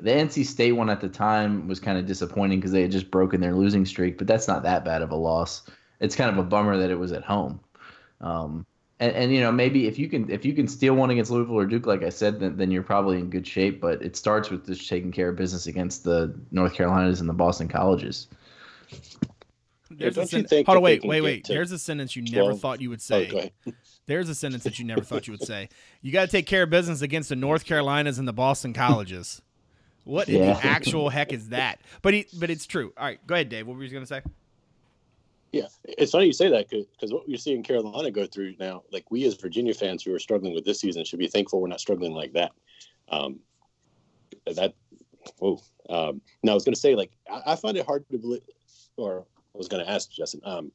[0.00, 3.08] The NC State one at the time was kind of disappointing because they had just
[3.08, 5.62] broken their losing streak, but that's not that bad of a loss.
[6.00, 7.60] It's kind of a bummer that it was at home.
[8.20, 8.66] Um,
[8.98, 11.54] and, and you know maybe if you can if you can steal one against Louisville
[11.54, 13.80] or Duke, like I said, then, then you're probably in good shape.
[13.80, 17.32] But it starts with just taking care of business against the North Carolinas and the
[17.44, 18.26] Boston colleges.
[19.88, 21.44] There's a don't you sen- think Hold on, wait, wait, wait.
[21.44, 23.26] to There's a sentence you never thought you would Oh, say.
[23.28, 23.52] go ahead.
[24.08, 25.68] There's a sentence that you never thought you would say.
[26.00, 29.42] You got to take care of business against the North Carolinas and the Boston colleges.
[30.04, 31.80] What in the actual heck is that?
[32.00, 32.94] But he, but it's true.
[32.96, 33.66] All right, go ahead, Dave.
[33.66, 34.22] What were you going to say?
[35.52, 39.10] Yeah, it's funny you say that because what we're seeing Carolina go through now, like
[39.10, 41.80] we as Virginia fans who are struggling with this season should be thankful we're not
[41.80, 42.52] struggling like that.
[43.10, 43.40] Um,
[44.46, 44.74] that,
[45.42, 48.18] oh, Um, now I was going to say, like, I, I find it hard to
[48.18, 48.40] believe,
[48.96, 50.40] or I was going to ask Justin.
[50.44, 50.72] Um,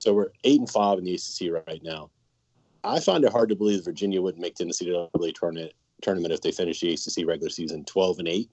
[0.00, 2.10] so we're eight and five in the ACC right now.
[2.84, 6.52] I find it hard to believe Virginia wouldn't make the NCAA tournament tournament if they
[6.52, 8.50] finish the ACC regular season twelve and eight.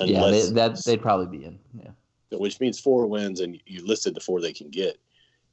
[0.00, 1.58] yeah, they, that they'd probably be in.
[1.74, 2.38] Yeah.
[2.38, 4.98] which means four wins, and you listed the four they can get.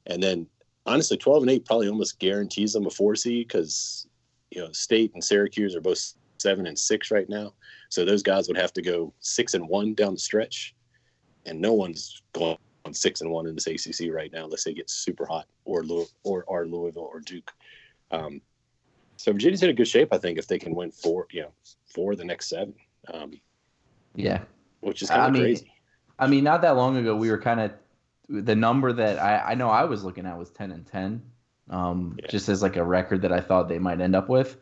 [0.06, 0.46] And then,
[0.86, 4.06] honestly, twelve and eight probably almost guarantees them a four seed because
[4.50, 7.54] you know State and Syracuse are both seven and six right now.
[7.88, 10.74] So those guys would have to go six and one down the stretch,
[11.46, 14.74] and no one's going on six and one in this ACC right now unless they
[14.74, 15.84] get super hot or
[16.24, 17.52] or are Louisville or Duke.
[18.10, 18.40] Um,
[19.16, 21.52] so Virginia's in a good shape, I think, if they can win four, you know,
[21.92, 22.74] four the next seven,
[23.12, 23.32] um,
[24.14, 24.42] Yeah.
[24.80, 25.72] which is kind I of mean, crazy.
[26.18, 27.72] I mean, not that long ago, we were kind of
[28.28, 31.22] the number that I, I know I was looking at was ten and ten,
[31.70, 32.28] um, Yeah.
[32.28, 34.58] just as like a record that I thought they might end up with,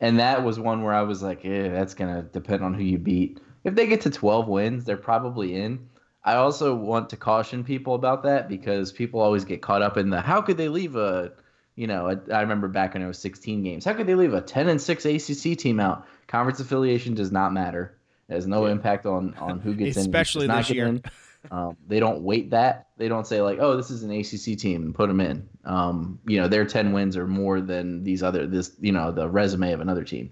[0.00, 2.98] and that was one where I was like, eh, that's gonna depend on who you
[2.98, 3.40] beat.
[3.64, 5.88] If they get to twelve wins, they're probably in.
[6.24, 10.10] I also want to caution people about that because people always get caught up in
[10.10, 11.32] the how could they leave a,
[11.76, 13.84] you know, I remember back when it was 16 games.
[13.84, 16.06] How could they leave a 10 and 6 ACC team out?
[16.28, 17.96] Conference affiliation does not matter.
[18.28, 18.72] It has no Yeah.
[18.72, 20.50] impact on on who gets Especially in.
[20.50, 21.10] especially this year.
[21.50, 22.86] Um, they don't weight that.
[22.96, 25.46] They don't say like, "Oh, this is an ACC team," and put them in.
[25.66, 29.28] Um, you know, their ten wins are more than these other this you know the
[29.28, 30.30] resume of another team.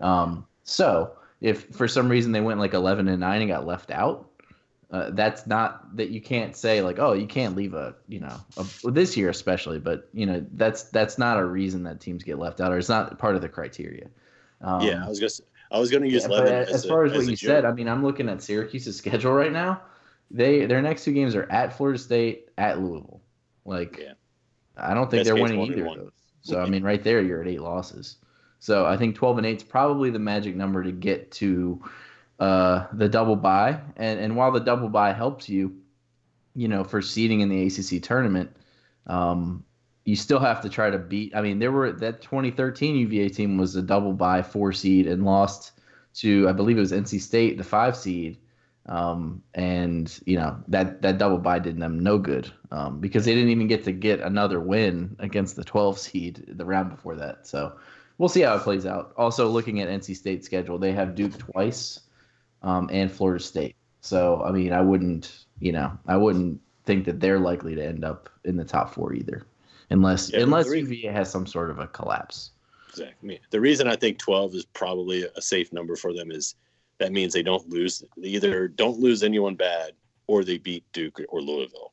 [0.00, 3.90] Um, so if for some reason they went like eleven and nine and got left
[3.90, 4.30] out,
[4.90, 8.36] uh, that's not that you can't say like, "Oh, you can't leave a you know
[8.56, 12.22] a, well, this year especially," but you know that's that's not a reason that teams
[12.22, 14.08] get left out, or it's not part of the criteria.
[14.60, 15.48] Um, yeah, I was gonna.
[15.70, 17.48] I was going to use yeah, Levin as, as, a- far as what you joke.
[17.48, 19.82] said, I mean, I'm looking at Syracuse's schedule right now.
[20.30, 23.20] They their next two games are at Florida State, at Louisville.
[23.64, 24.12] Like, Yeah.
[24.76, 26.12] I don't think Best they're winning either of those.
[26.42, 28.16] So I mean, right there, you're at eight losses.
[28.58, 31.82] So I think 12 and 8 is probably the magic number to get to
[32.38, 33.80] uh, the double bye.
[33.96, 35.76] And and while the double bye helps you,
[36.54, 38.54] you know, for seeding in the ACC tournament,
[39.06, 39.64] um,
[40.04, 41.34] you still have to try to beat.
[41.34, 45.24] I mean, there were that 2013 UVA team was a double by four seed and
[45.24, 45.72] lost
[46.14, 48.38] to I believe it was NC State, the five seed.
[48.86, 53.34] Um, and you know that that double bye did them no good um, because they
[53.34, 57.46] didn't even get to get another win against the 12 seed the round before that.
[57.46, 57.76] So
[58.18, 59.14] we'll see how it plays out.
[59.16, 62.00] Also, looking at NC State's schedule, they have Duke twice
[62.64, 63.76] um, and Florida State.
[64.00, 68.04] So I mean, I wouldn't you know I wouldn't think that they're likely to end
[68.04, 69.46] up in the top four either,
[69.90, 72.50] unless Yeah, unless the re- UVA has some sort of a collapse.
[72.90, 73.16] Exactly.
[73.22, 76.54] I mean, the reason I think 12 is probably a safe number for them is
[76.98, 79.92] that means they don't lose, they either don't lose anyone bad
[80.28, 81.92] or they beat Duke or Louisville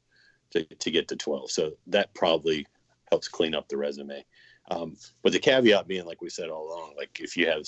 [0.52, 1.50] to, to get to 12.
[1.50, 2.68] So that probably
[3.10, 4.24] helps clean up the resume.
[4.70, 7.64] Um, but the caveat being, like we said all along, like if you have,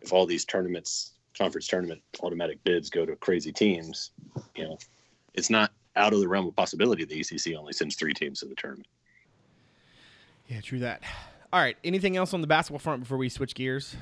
[0.00, 4.10] if all these tournaments, conference tournament automatic bids go to crazy teams,
[4.54, 4.78] you know,
[5.34, 8.46] it's not out of the realm of possibility the ACC only sends three teams to
[8.46, 8.86] the tournament.
[10.48, 11.02] Yeah, true that.
[11.52, 11.76] All right.
[11.84, 13.96] Anything else on the basketball front before we switch gears?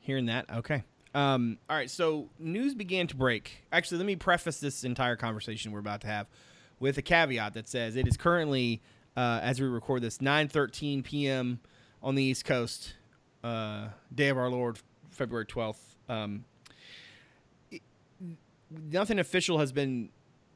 [0.00, 0.84] Hearing that, okay.
[1.14, 1.90] Um, all right.
[1.90, 3.64] So news began to break.
[3.72, 6.26] Actually, let me preface this entire conversation we're about to have
[6.80, 8.82] with a caveat that says it is currently,
[9.16, 11.60] uh, as we record this, 9:13 p.m.
[12.02, 12.94] on the East Coast,
[13.42, 14.78] uh, day of our Lord,
[15.14, 15.78] February 12th.
[16.08, 16.44] Um,
[17.70, 17.82] it-
[18.70, 20.10] nothing official has been,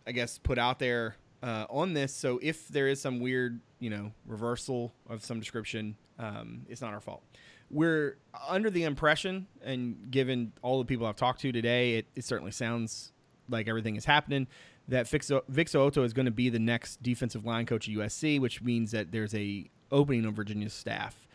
[0.06, 2.14] I guess, put out there uh, on this.
[2.14, 6.92] So if there is some weird, you know, reversal of some description, um, it's not
[6.92, 7.22] our fault.
[7.70, 8.16] We're
[8.48, 12.50] under the impression, and given all the people I've talked to today, it, it certainly
[12.52, 13.12] sounds
[13.48, 14.46] like everything is happening.
[14.88, 18.40] That Vixo, Vic Soto is going to be the next defensive line coach at USC,
[18.40, 21.26] which means that there's a opening on Virginia's staff.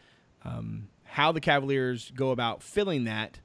[0.44, 3.40] Um, how the Cavaliers go about filling that,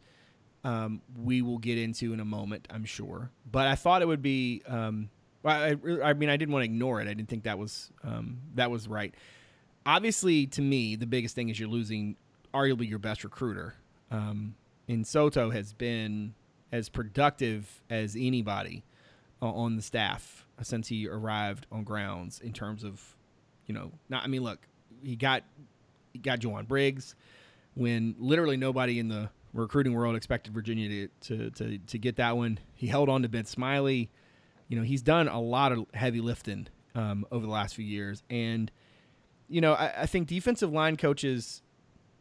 [0.64, 3.30] um, we will get into in a moment, I'm sure.
[3.50, 4.62] But I thought it would be.
[4.66, 5.10] Um,
[5.44, 7.08] I, I mean, I didn't want to ignore it.
[7.08, 9.14] I didn't think that was um, that was right.
[9.84, 12.16] Obviously, to me, the biggest thing is you're losing
[12.54, 13.74] arguably your best recruiter.
[14.10, 14.54] Um,
[14.88, 16.32] and Soto has been
[16.72, 18.82] as productive as anybody
[19.42, 23.14] o- on the staff since he arrived on grounds in terms of,
[23.66, 24.24] you know, not.
[24.24, 24.66] I mean, look,
[25.02, 25.42] he got
[26.14, 27.14] he got Jowon Briggs
[27.78, 32.36] when literally nobody in the recruiting world expected Virginia to, to, to, to get that
[32.36, 32.58] one.
[32.74, 34.10] He held on to Ben Smiley.
[34.66, 38.24] You know, he's done a lot of heavy lifting um, over the last few years.
[38.28, 38.70] And,
[39.48, 41.62] you know, I, I think defensive line coaches,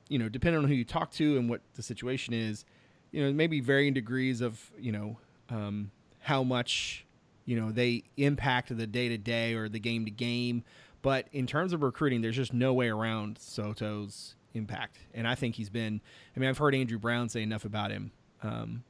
[0.09, 2.63] you know, depending on who you talk to and what the situation is,
[3.11, 5.17] you know, maybe varying degrees of, you know,
[5.49, 5.89] um,
[6.19, 7.03] how much,
[7.45, 10.63] you know, they impact the day to day or the game to game.
[11.01, 14.97] But in terms of recruiting, there's just no way around Soto's impact.
[15.13, 16.01] And I think he's been,
[16.35, 18.11] I mean, I've heard Andrew Brown say enough about him,
[18.43, 18.83] um,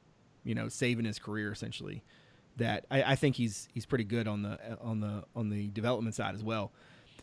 [0.44, 2.02] you know, saving his career essentially.
[2.56, 6.16] That I, I think he's he's pretty good on the on the on the development
[6.16, 6.72] side as well.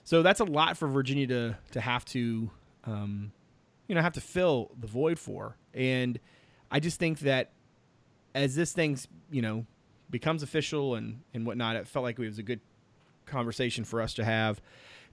[0.05, 2.49] So that's a lot for Virginia to to have to,
[2.85, 3.33] um,
[3.87, 5.57] you know, have to fill the void for.
[5.73, 6.19] And
[6.71, 7.51] I just think that
[8.33, 9.65] as this thing's you know
[10.09, 12.61] becomes official and and whatnot, it felt like it was a good
[13.25, 14.61] conversation for us to have.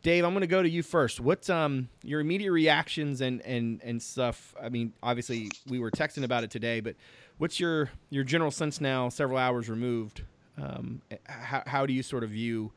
[0.03, 1.21] Dave, I'm going to go to you first.
[1.21, 4.55] What's um your immediate reactions and and and stuff?
[4.61, 6.97] I mean, obviously we were texting about it today, but
[7.39, 10.25] what's your your general sense now, several hours removed?
[10.61, 12.73] Um, how how do you sort of view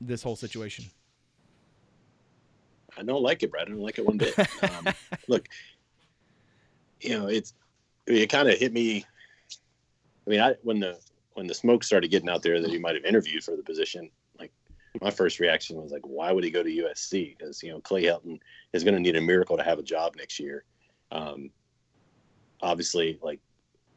[0.00, 0.86] this whole situation?
[2.96, 3.68] I don't like it, Brad.
[3.68, 4.34] I don't like it one bit.
[4.62, 4.94] Um,
[5.28, 5.48] look,
[7.00, 7.54] you know, it's
[8.06, 9.04] it kind of hit me.
[10.26, 10.98] I mean, I when the
[11.34, 14.10] when the smoke started getting out there that he might have interviewed for the position,
[15.00, 17.36] my first reaction was like, why would he go to USC?
[17.36, 18.38] Because you know Clay Helton
[18.72, 20.64] is going to need a miracle to have a job next year.
[21.10, 21.50] Um,
[22.62, 23.40] obviously, like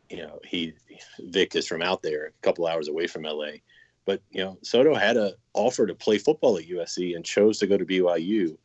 [0.09, 0.73] you know, he
[1.19, 3.51] Vic is from out there, a couple hours away from LA.
[4.05, 7.67] But you know, Soto had a offer to play football at USC and chose to
[7.67, 8.57] go to BYU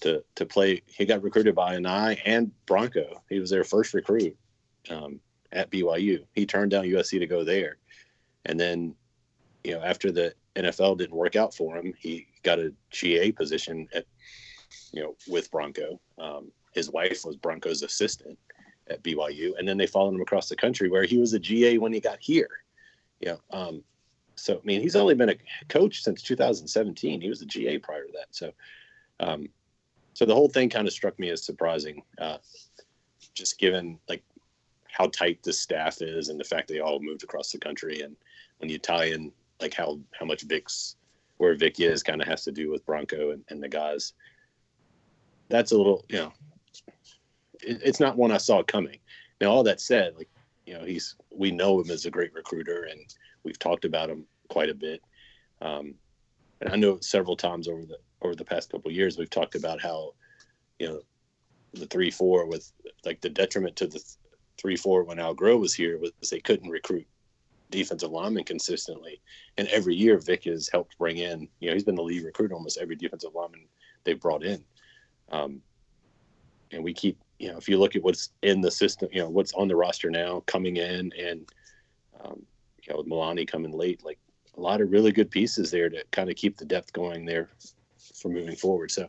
[0.00, 0.82] to to play.
[0.86, 3.22] He got recruited by Anae and Bronco.
[3.28, 4.36] He was their first recruit
[4.90, 5.20] um,
[5.52, 6.24] at BYU.
[6.34, 7.76] He turned down USC to go there,
[8.46, 8.94] and then
[9.62, 13.88] you know after the NFL didn't work out for him, he got a GA position
[13.94, 14.04] at
[14.92, 16.00] you know with Bronco.
[16.18, 18.38] Um, his wife was Bronco's assistant
[18.88, 21.78] at BYU, and then they followed him across the country where he was a GA
[21.78, 22.48] when he got here.
[23.20, 23.82] You know, um,
[24.36, 25.36] so I mean, he's only been a
[25.68, 27.20] coach since 2017.
[27.20, 28.28] He was a GA prior to that.
[28.30, 28.52] So,
[29.20, 29.48] um,
[30.14, 32.38] so the whole thing kind of struck me as surprising, uh,
[33.34, 34.22] just given like
[34.90, 38.16] how tight the staff is and the fact they all moved across the country, and
[38.58, 40.96] when you tie in like how how much Vic's
[41.38, 44.12] where Vic is kind of has to do with Bronco and, and the guys.
[45.48, 46.32] That's a little, you know,
[47.62, 48.98] it, it's not one I saw coming.
[49.40, 50.28] Now, all that said, like,
[50.66, 53.00] you know, he's we know him as a great recruiter, and
[53.44, 55.00] we've talked about him quite a bit.
[55.62, 55.94] Um,
[56.60, 59.80] and I know several times over the over the past couple years, we've talked about
[59.80, 60.12] how,
[60.78, 61.00] you know,
[61.72, 62.70] the three four with
[63.04, 64.02] like the detriment to the
[64.58, 67.06] three four when Al Groh was here was they couldn't recruit
[67.70, 69.20] defensive linemen consistently.
[69.56, 72.52] And every year Vic has helped bring in, you know, he's been the lead recruit
[72.52, 73.66] almost every defensive lineman
[74.04, 74.64] they've brought in.
[75.30, 75.60] Um,
[76.70, 79.28] and we keep, you know, if you look at what's in the system, you know,
[79.28, 81.50] what's on the roster now coming in and,
[82.24, 82.42] um,
[82.82, 84.18] you know, with Malani coming late, like
[84.56, 87.48] a lot of really good pieces there to kind of keep the depth going there
[88.14, 88.90] for moving forward.
[88.90, 89.08] So,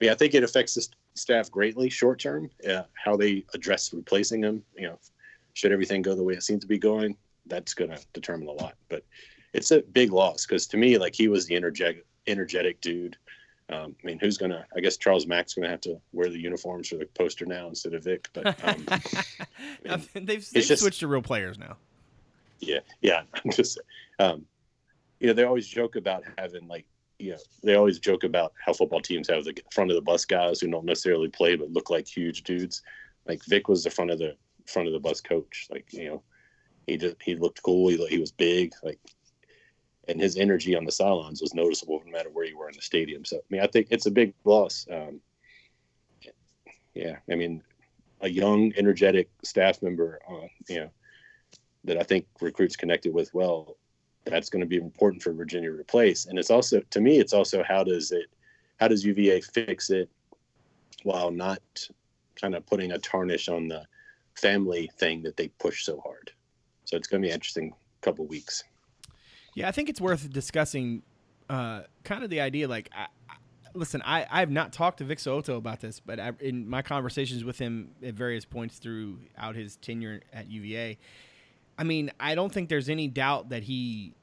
[0.00, 4.40] yeah, I think it affects the staff greatly short term, uh, how they address replacing
[4.40, 4.62] them.
[4.76, 4.98] You know,
[5.54, 7.16] should everything go the way it seems to be going,
[7.50, 8.74] that's going to determine a lot.
[8.88, 9.04] But
[9.52, 13.16] it's a big loss because to me, like he was the energetic, energetic dude.
[13.68, 14.66] Um, I mean, who's gonna?
[14.76, 17.94] I guess Charles Mack's gonna have to wear the uniforms for the poster now instead
[17.94, 18.28] of Vic.
[18.32, 18.84] But um,
[19.88, 21.76] I mean, they've, they've just, switched to real players now.
[22.60, 23.22] Yeah, yeah.
[23.44, 23.80] I'm just,
[24.18, 24.44] um,
[25.18, 26.84] you know, they always joke about having like,
[27.18, 30.24] you know, they always joke about how football teams have the front of the bus
[30.24, 32.82] guys who don't necessarily play but look like huge dudes.
[33.26, 34.36] Like Vic was the front of the
[34.66, 35.68] front of the bus coach.
[35.70, 36.22] Like you know,
[36.90, 37.88] he just he looked cool.
[37.88, 38.72] He he was big.
[38.82, 38.98] Like
[40.08, 42.82] and his energy on the sidelines was noticeable no matter where you were in the
[42.82, 43.24] stadium.
[43.24, 44.86] So I mean, I think it's a big loss.
[44.90, 45.20] Um,
[46.94, 47.62] yeah, I mean,
[48.20, 50.90] a young, energetic staff member, uh, you know,
[51.84, 53.76] that I think recruits connected with well.
[54.24, 57.32] That's going to be important for Virginia to replace, and it's also to me, it's
[57.32, 58.26] also how does it,
[58.78, 60.10] how does UVA fix it,
[61.04, 61.62] while not
[62.34, 63.84] kind of putting a tarnish on the
[64.34, 66.32] family thing that they push so hard.
[66.90, 68.64] So it's going to be an interesting couple weeks.
[69.54, 71.04] Yeah, I think it's worth discussing
[71.48, 73.34] uh, kind of the idea like, I, I,
[73.74, 76.82] listen, I, I have not talked to Vic So'oto about this, but I, in my
[76.82, 80.98] conversations with him at various points throughout his tenure at UVA,
[81.78, 84.14] I mean, I don't think there's any doubt that he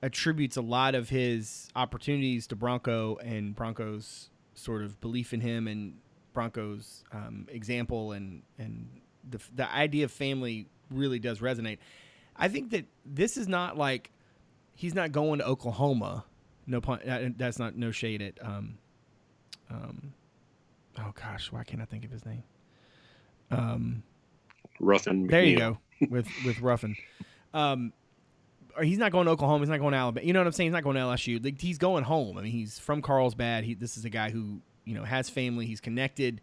[0.00, 5.66] attributes a lot of his opportunities to Bronco and Bronco's sort of belief in him
[5.66, 5.94] and
[6.32, 8.88] Bronco's um, example and and
[9.28, 11.78] the the idea of family really does resonate.
[12.36, 14.10] I think that this is not like
[14.74, 16.24] he's not going to Oklahoma.
[16.66, 17.34] No pun.
[17.36, 18.38] That's not no shade at.
[18.42, 18.78] Um,
[19.70, 20.12] um,
[20.98, 22.42] oh gosh, why can't I think of his name?
[23.50, 24.02] Um,
[24.80, 25.26] Ruffin.
[25.26, 25.78] There you go
[26.10, 26.96] with with Ruffin.
[27.52, 27.92] Um,
[28.82, 29.60] he's not going to Oklahoma.
[29.60, 30.26] He's not going to Alabama.
[30.26, 30.70] You know what I'm saying?
[30.70, 31.42] He's not going to LSU.
[31.44, 32.36] Like, he's going home.
[32.38, 33.64] I mean, he's from Carlsbad.
[33.64, 35.66] He, this is a guy who you know has family.
[35.66, 36.40] He's connected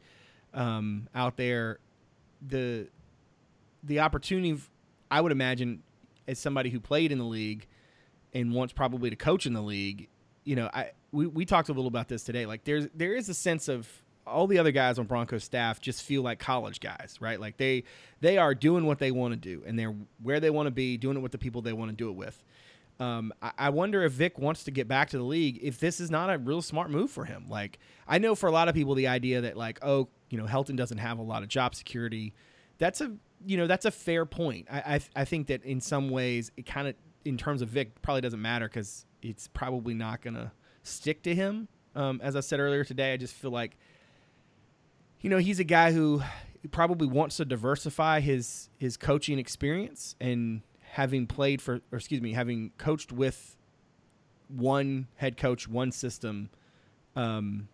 [0.54, 1.80] um, out there.
[2.48, 2.88] The
[3.84, 4.58] the opportunity,
[5.12, 5.84] I would imagine,
[6.28, 7.68] as somebody who played in the league
[8.34, 10.08] and wants probably to coach in the league,
[10.44, 12.46] you know, I we, we talked a little about this today.
[12.46, 13.88] Like there's there is a sense of
[14.26, 17.40] all the other guys on Broncos staff just feel like college guys, right?
[17.40, 17.84] Like they
[18.22, 20.98] they are doing what they want to do and they're where they want to be,
[20.98, 22.42] doing it with the people they want to do it with.
[23.00, 25.58] Um, I, I, wonder if Vic wants to get back to the league.
[25.64, 28.52] If this is not a real smart move for him, like I know for a
[28.52, 31.42] lot of people, the idea that like, oh, you know, Helton doesn't have a lot
[31.42, 32.34] of job security.
[32.78, 33.12] That's a
[33.46, 34.68] you know that's a fair point.
[34.72, 38.02] I I, I think that in some ways it kind of in terms of Vic
[38.02, 40.52] probably doesn't matter because it's probably not gonna
[40.84, 41.68] stick to him.
[41.96, 43.78] Um, as I said earlier today, I just feel like
[45.22, 46.22] you know he's a guy who
[46.72, 52.34] probably wants to diversify his his coaching experience and having played for or excuse me
[52.34, 53.58] having coached with
[54.50, 56.50] one head coach one system
[57.16, 57.68] um,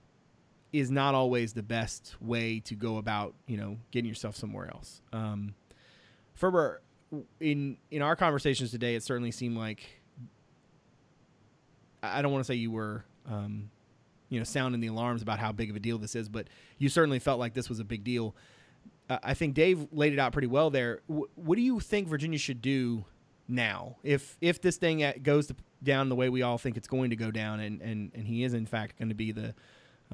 [0.73, 5.01] is not always the best way to go about you know getting yourself somewhere else.
[5.13, 5.55] Um,
[6.33, 6.81] Ferber,
[7.39, 10.01] in in our conversations today, it certainly seemed like
[12.03, 13.69] I don't want to say you were um,
[14.29, 16.47] you know sounding the alarms about how big of a deal this is, but
[16.77, 18.35] you certainly felt like this was a big deal.
[19.09, 21.01] Uh, I think Dave laid it out pretty well there.
[21.07, 23.05] What do you think Virginia should do
[23.47, 25.49] now if if this thing goes
[25.81, 28.43] down the way we all think it's going to go down, and and and he
[28.43, 29.55] is in fact going to be the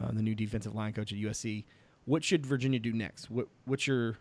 [0.01, 1.65] uh, the new defensive line coach at USC.
[2.05, 3.29] What should Virginia do next?
[3.29, 4.17] What what's your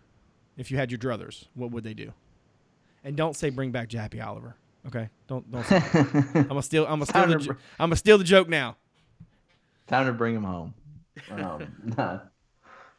[0.57, 2.13] if you had your druthers, what would they do?
[3.05, 4.55] And don't say bring back Jappy Oliver.
[4.87, 5.65] Okay, don't don't.
[5.65, 5.83] Say
[6.35, 6.85] I'm gonna steal.
[6.85, 7.27] I'm gonna steal.
[7.27, 8.77] The, br- I'm gonna steal the joke now.
[9.87, 10.75] Time to bring him home.
[11.31, 12.21] Um, nah,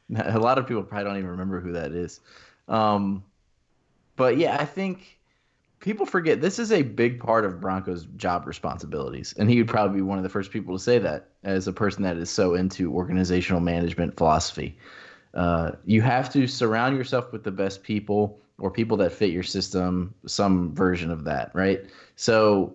[0.10, 2.20] nah, a lot of people probably don't even remember who that is.
[2.68, 3.24] Um,
[4.16, 5.20] but yeah, I think
[5.84, 9.98] people forget this is a big part of Broncos' job responsibilities, and he would probably
[9.98, 12.56] be one of the first people to say that as a person that is so
[12.56, 14.78] into organizational management philosophy.
[15.34, 19.44] Uh, you have to surround yourself with the best people or people that fit your
[19.44, 21.82] system, some version of that, right?
[22.16, 22.74] So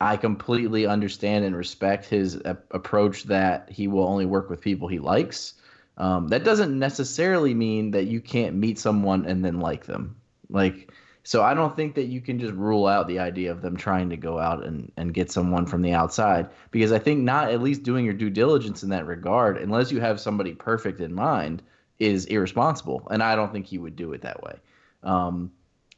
[0.00, 4.88] I completely understand and respect his a- approach that he will only work with people
[4.88, 5.52] he likes.
[5.98, 10.16] Um, that doesn't necessarily mean that you can't meet someone and then like them.
[10.48, 10.90] Like
[11.26, 14.10] So I don't think that you can just rule out the idea of them trying
[14.10, 17.60] to go out and, and get someone from the outside because I think not at
[17.60, 21.64] least doing your due diligence in that regard, unless you have somebody perfect in mind,
[21.98, 23.08] is irresponsible.
[23.10, 24.54] And I don't think he would do it that way.
[25.02, 25.50] Um,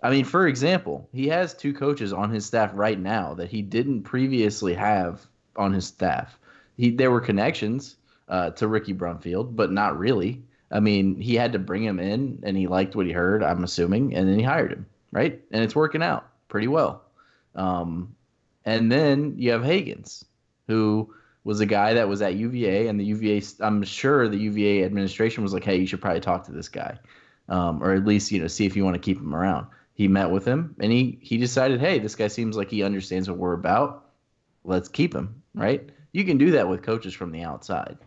[0.03, 3.61] I mean, for example, he has two coaches on his staff right now that he
[3.61, 5.27] didn't previously have
[5.57, 6.39] on his staff.
[6.79, 7.97] He there were connections
[8.29, 10.43] uh, to Ricky Brumfield, but not really.
[10.71, 13.43] I mean, he had to bring him in, and he liked what he heard.
[13.43, 15.41] I'm assuming, and then he hired him, right?
[15.51, 17.05] And it's working out pretty well.
[17.55, 18.15] Um,
[18.65, 20.25] and then you have Hagans,
[20.67, 23.43] who was a guy that was at UVA, and the UVA.
[23.61, 26.99] I'm sure the UVA administration was like, "Hey, you should probably talk to this guy,
[27.49, 30.09] um, or at least you know see if you want to keep him around." He
[30.09, 33.39] met with him, and he he decided, "Hey, this guy seems like he understands what
[33.39, 34.11] we're about.
[34.65, 35.89] Let's keep him." Right?
[36.13, 37.99] You can do that with coaches from the outside.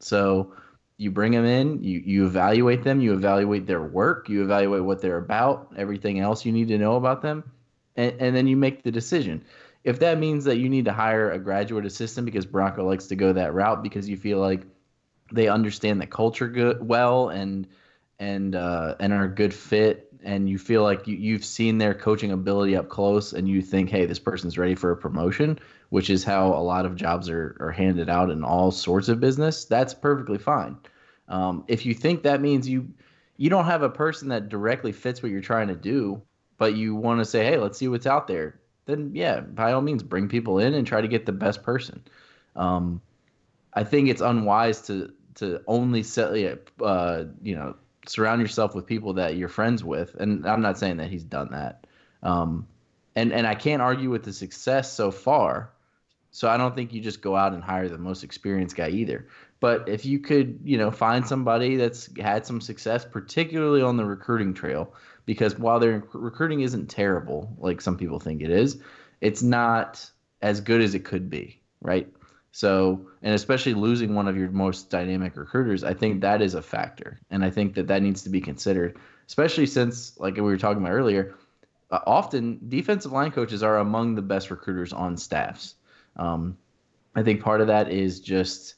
[0.00, 0.52] So
[1.00, 5.00] you bring them in, you you evaluate them, you evaluate their work, you evaluate what
[5.00, 7.42] they're about, everything else you need to know about them,
[7.96, 9.42] and, and then you make the decision.
[9.82, 13.16] If that means that you need to hire a graduate assistant because Bronco likes to
[13.16, 14.60] go that route because you feel like
[15.32, 17.66] they understand the culture good well and
[18.18, 21.94] and uh, and are a good fit and you feel like you, you've seen their
[21.94, 26.10] coaching ability up close and you think hey this person's ready for a promotion which
[26.10, 29.64] is how a lot of jobs are, are handed out in all sorts of business
[29.64, 30.76] that's perfectly fine
[31.30, 32.90] um, if you think that means you
[33.38, 36.20] you don't have a person that directly fits what you're trying to do
[36.58, 38.60] but you want to say hey let's see what's out there
[38.90, 42.02] then yeah, by all means, bring people in and try to get the best person.
[42.56, 43.00] Um,
[43.72, 46.32] I think it's unwise to to only set
[46.82, 47.76] uh, you know
[48.06, 51.50] surround yourself with people that you're friends with, and I'm not saying that he's done
[51.52, 51.86] that.
[52.22, 52.66] Um,
[53.14, 55.70] and and I can't argue with the success so far.
[56.32, 59.26] So I don't think you just go out and hire the most experienced guy either.
[59.60, 64.04] But if you could, you know, find somebody that's had some success, particularly on the
[64.04, 64.94] recruiting trail,
[65.26, 68.82] because while their recruiting isn't terrible, like some people think it is,
[69.20, 72.08] it's not as good as it could be, right?
[72.52, 76.62] So, and especially losing one of your most dynamic recruiters, I think that is a
[76.62, 78.96] factor, and I think that that needs to be considered,
[79.28, 81.34] especially since, like we were talking about earlier,
[81.90, 85.74] uh, often defensive line coaches are among the best recruiters on staffs.
[86.16, 86.56] Um,
[87.14, 88.76] I think part of that is just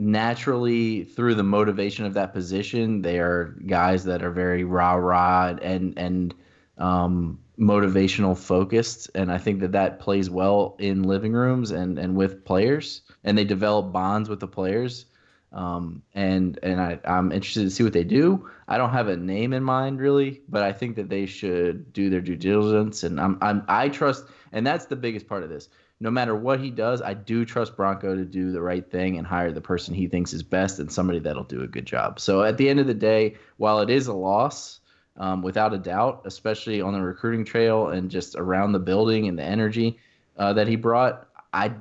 [0.00, 5.54] naturally through the motivation of that position, they are guys that are very rah rah
[5.60, 6.34] and and
[6.78, 12.16] um, motivational focused, and I think that that plays well in living rooms and and
[12.16, 15.04] with players, and they develop bonds with the players.
[15.52, 18.48] Um, and and I, I'm interested to see what they do.
[18.68, 22.08] I don't have a name in mind really, but I think that they should do
[22.08, 25.68] their due diligence, and I'm, I'm I trust, and that's the biggest part of this
[26.00, 29.26] no matter what he does, I do trust Bronco to do the right thing and
[29.26, 32.18] hire the person he thinks is best and somebody that'll do a good job.
[32.18, 34.80] So at the end of the day, while it is a loss,
[35.18, 39.38] um, without a doubt, especially on the recruiting trail and just around the building and
[39.38, 39.98] the energy
[40.38, 41.72] uh, that he brought, I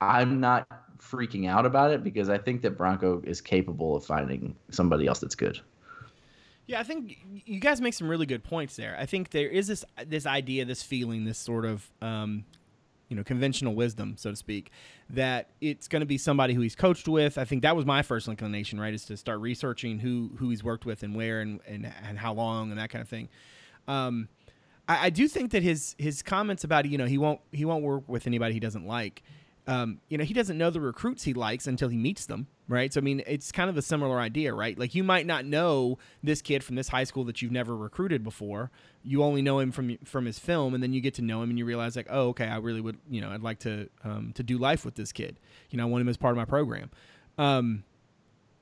[0.00, 0.66] I'm not
[0.98, 5.20] freaking out about it because I think that Bronco is capable of finding somebody else
[5.20, 5.60] that's good.
[6.66, 8.96] Yeah, I think you guys make some really good points there.
[8.98, 12.44] I think there is this this idea, this feeling, this sort of um,
[13.08, 14.70] you know conventional wisdom, so to speak,
[15.10, 17.38] that it's going to be somebody who he's coached with.
[17.38, 20.64] I think that was my first inclination, right, is to start researching who who he's
[20.64, 23.28] worked with and where and and, and how long and that kind of thing.
[23.88, 24.28] Um,
[24.88, 27.82] I, I do think that his his comments about you know he won't he won't
[27.84, 29.22] work with anybody he doesn't like
[29.66, 32.92] um, you know, he doesn't know the recruits he likes until he meets them, right?
[32.92, 34.78] So I mean, it's kind of a similar idea, right?
[34.78, 38.22] Like you might not know this kid from this high school that you've never recruited
[38.24, 38.70] before.
[39.02, 41.50] You only know him from from his film, and then you get to know him,
[41.50, 44.32] and you realize like, oh, okay, I really would, you know, I'd like to um,
[44.34, 45.38] to do life with this kid.
[45.70, 46.90] You know, I want him as part of my program.
[47.38, 47.84] Um,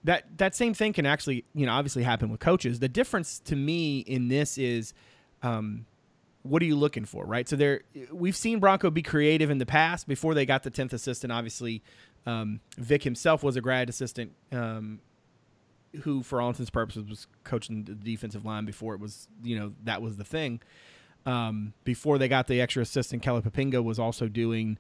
[0.05, 2.81] that that same thing can actually, you know, obviously happen with coaches.
[2.81, 4.95] The difference to me in this is.
[5.43, 5.87] Um,
[6.45, 7.49] what are you looking for, right?
[7.49, 7.81] So there,
[8.13, 11.33] we've seen Bronco be creative in the past before they got the tenth assistant.
[11.33, 11.83] Obviously,
[12.27, 15.01] um, Vic himself was a grad assistant, um,
[16.03, 19.59] who, for all intents and purposes, was coaching the defensive line before it was, you
[19.59, 20.61] know, that was the thing.
[21.25, 24.79] Um, before they got the extra assistant, Kelly Poppinga was also doing,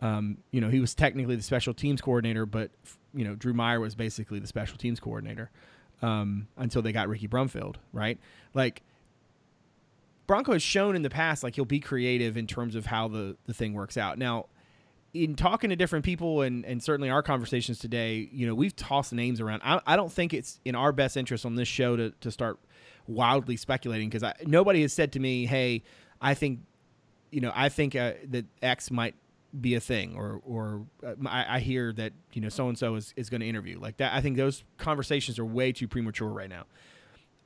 [0.00, 2.72] um, you know, he was technically the special teams coordinator, but
[3.14, 5.50] you know, Drew Meyer was basically the special teams coordinator
[6.02, 8.18] um, until they got Ricky Brumfield, right?
[8.52, 8.82] Like
[10.26, 13.36] Bronco has shown in the past like he'll be creative in terms of how the
[13.46, 14.18] the thing works out.
[14.18, 14.46] Now,
[15.12, 19.12] in talking to different people and and certainly our conversations today, you know, we've tossed
[19.12, 19.62] names around.
[19.64, 22.58] I, I don't think it's in our best interest on this show to to start
[23.06, 25.82] wildly speculating because nobody has said to me, "Hey,
[26.20, 26.60] I think,
[27.30, 29.14] you know, I think uh, that X might
[29.58, 32.96] be a thing," or or uh, I, I, hear that you know so and so
[32.96, 34.14] is is going to interview like that.
[34.14, 36.64] I think those conversations are way too premature right now.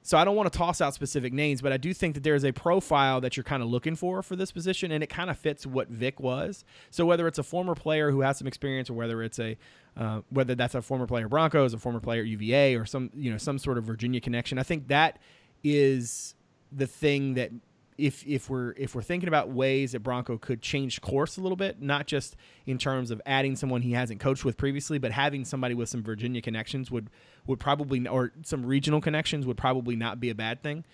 [0.08, 2.34] So I don't want to toss out specific names, but I do think that there
[2.34, 5.28] is a profile that you're kind of looking for for this position, and it kind
[5.28, 6.64] of fits what Vic was.
[6.90, 9.58] So whether it's a former player who has some experience, or whether it's a
[9.98, 13.36] uh, whether that's a former player Broncos, a former player UVA, or some you know
[13.36, 15.18] some sort of Virginia connection, I think that
[15.62, 16.34] is
[16.72, 17.50] the thing that
[17.98, 21.56] if if we're if we're thinking about ways that Bronco could change course a little
[21.56, 25.44] bit, not just in terms of adding someone he hasn't coached with previously, but having
[25.44, 27.10] somebody with some Virginia connections would
[27.46, 30.84] would probably or some regional connections would probably not be a bad thing.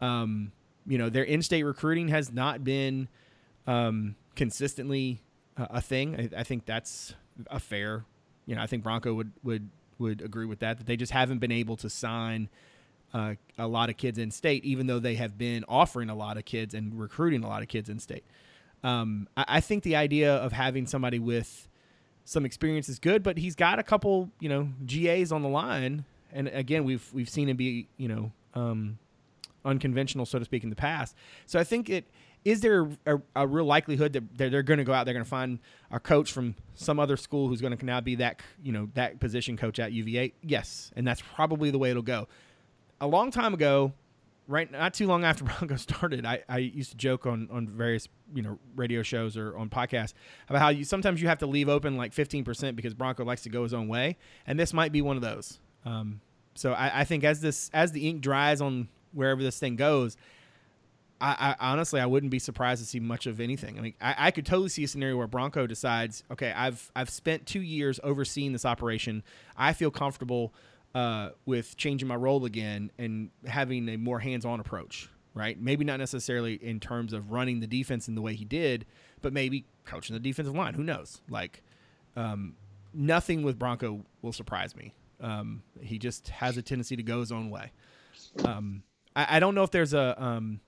[0.00, 0.52] Um,
[0.86, 3.08] you know, their in-state recruiting has not been
[3.66, 5.20] um, consistently
[5.56, 6.16] a, thing.
[6.16, 7.14] I, I think that's
[7.48, 8.04] a fair.
[8.46, 10.78] You know, I think Bronco would would would agree with that.
[10.78, 12.48] That they just haven't been able to sign
[13.14, 16.36] uh, a lot of kids in state, even though they have been offering a lot
[16.36, 18.24] of kids and recruiting a lot of kids in state.
[18.82, 21.68] Um, I, I, think the idea of having somebody with
[22.24, 26.04] some experience is good, but he's got a couple, you know, GAs on the line,
[26.32, 28.98] and again, we've we've seen him be, you know, um,
[29.64, 31.14] unconventional, so to speak, in the past.
[31.46, 32.06] So I think it
[32.44, 35.24] is there a, a real likelihood that they're, they're going to go out, they're going
[35.24, 35.60] to find
[35.92, 39.20] a coach from some other school who's going to now be that, you know, that
[39.20, 40.32] position coach at UVA?
[40.42, 42.26] Yes, and that's probably the way it'll go
[43.02, 43.92] a long time ago,
[44.48, 48.08] right not too long after Bronco started, I, I used to joke on, on various
[48.34, 50.14] you know radio shows or on podcasts
[50.48, 53.50] about how you sometimes you have to leave open like 15% because Bronco likes to
[53.50, 55.58] go his own way, and this might be one of those.
[55.84, 56.20] Um,
[56.54, 60.16] so I, I, think as this as the ink dries on wherever this thing goes,
[61.20, 63.78] I, I, honestly I wouldn't be surprised to see much of anything.
[63.78, 67.10] I mean, I, I could totally see a scenario where Bronco decides, okay, I've I've
[67.10, 69.24] spent two years overseeing this operation.
[69.56, 70.54] I feel comfortable
[70.94, 75.60] uh, with changing my role again and having a more hands-on approach, right?
[75.60, 78.84] Maybe not necessarily in terms of running the defense in the way he did,
[79.20, 80.74] but maybe coaching the defensive line.
[80.74, 81.20] Who knows?
[81.28, 81.62] Like,
[82.16, 82.56] um,
[82.92, 84.94] nothing with Bronco will surprise me.
[85.20, 87.72] Um, he just has a tendency to go his own way.
[88.44, 88.82] Um,
[89.14, 90.60] I, I, don't know if there's a um,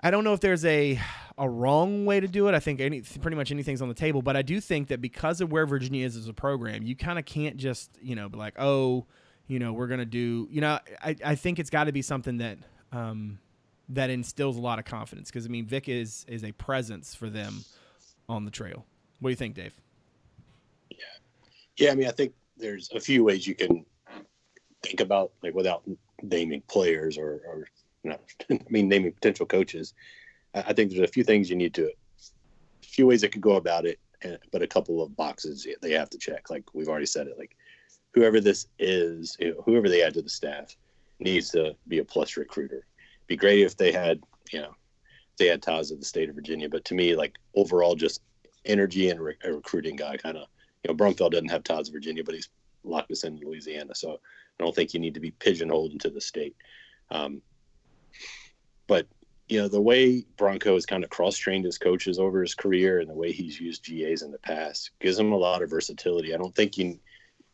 [0.00, 0.98] I don't know if there's a
[1.42, 2.54] a wrong way to do it.
[2.54, 5.40] I think any pretty much anything's on the table, but I do think that because
[5.40, 8.38] of where Virginia is as a program, you kind of can't just you know be
[8.38, 9.06] like, oh,
[9.48, 10.46] you know, we're gonna do.
[10.50, 12.58] You know, I I think it's got to be something that
[12.92, 13.40] um,
[13.88, 17.28] that instills a lot of confidence because I mean Vic is is a presence for
[17.28, 17.64] them
[18.28, 18.86] on the trail.
[19.18, 19.74] What do you think, Dave?
[20.90, 20.96] Yeah,
[21.76, 21.90] yeah.
[21.90, 23.84] I mean, I think there's a few ways you can
[24.84, 25.82] think about like without
[26.22, 27.66] naming players or, or
[28.04, 28.16] no,
[28.50, 29.92] I mean naming potential coaches.
[30.54, 33.56] I think there's a few things you need to, a few ways that could go
[33.56, 36.50] about it, and, but a couple of boxes they have to check.
[36.50, 37.56] Like we've already said it, like
[38.14, 40.76] whoever this is, whoever they add to the staff
[41.20, 42.76] needs to be a plus recruiter.
[42.76, 44.20] It'd be great if they had,
[44.52, 44.74] you know,
[45.38, 46.68] they had ties to the state of Virginia.
[46.68, 48.20] But to me, like overall, just
[48.64, 50.46] energy and re- a recruiting guy kind of,
[50.84, 52.48] you know, Brumfield doesn't have ties to Virginia, but he's
[52.84, 53.94] locked us in Louisiana.
[53.94, 56.56] So I don't think you need to be pigeonholed into the state.
[57.10, 57.40] Um,
[58.86, 59.06] but
[59.52, 63.00] you know the way Bronco has kind of cross trained his coaches over his career
[63.00, 66.32] and the way he's used GAs in the past gives him a lot of versatility.
[66.32, 66.98] I don't think you,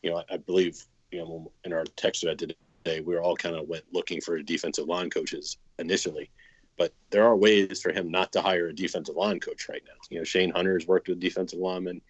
[0.03, 0.81] you know, I, I believe
[1.11, 4.21] you know in our text that did today we were all kind of went looking
[4.21, 6.31] for defensive line coaches initially,
[6.77, 9.99] but there are ways for him not to hire a defensive line coach right now.
[10.09, 12.01] You know, Shane Hunter has worked with defensive linemen.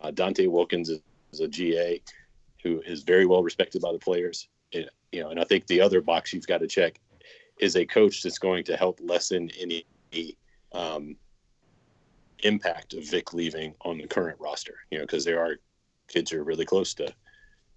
[0.00, 1.00] Uh, Dante Wilkins is,
[1.32, 2.00] is a GA
[2.62, 4.46] who is very well respected by the players.
[4.70, 7.00] It, you know, and I think the other box you've got to check
[7.58, 9.84] is a coach that's going to help lessen any
[10.72, 11.16] um,
[12.42, 14.74] impact of Vic leaving on the current roster.
[14.90, 15.56] You know, because there are
[16.08, 17.12] kids who are really close to,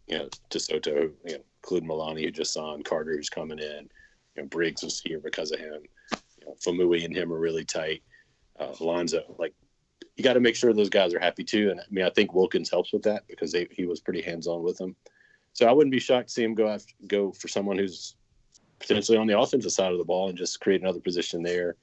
[0.08, 3.90] you know, to Soto, you know, including Malani who just signed, Carter who's coming in,
[4.36, 5.82] you know, Briggs was here because of him.
[6.40, 8.04] You know, Faumui and him are really tight.
[8.60, 9.54] Uh, Alonso, like
[10.16, 11.72] you got to make sure those guys are happy too.
[11.72, 14.48] And I mean, I think Wilkins helps with that because they, he was pretty hands
[14.48, 14.96] on with them.
[15.54, 18.16] So I wouldn't be shocked to see him go after, go for someone who's
[18.80, 21.76] potentially on the offensive side of the ball and just create another position there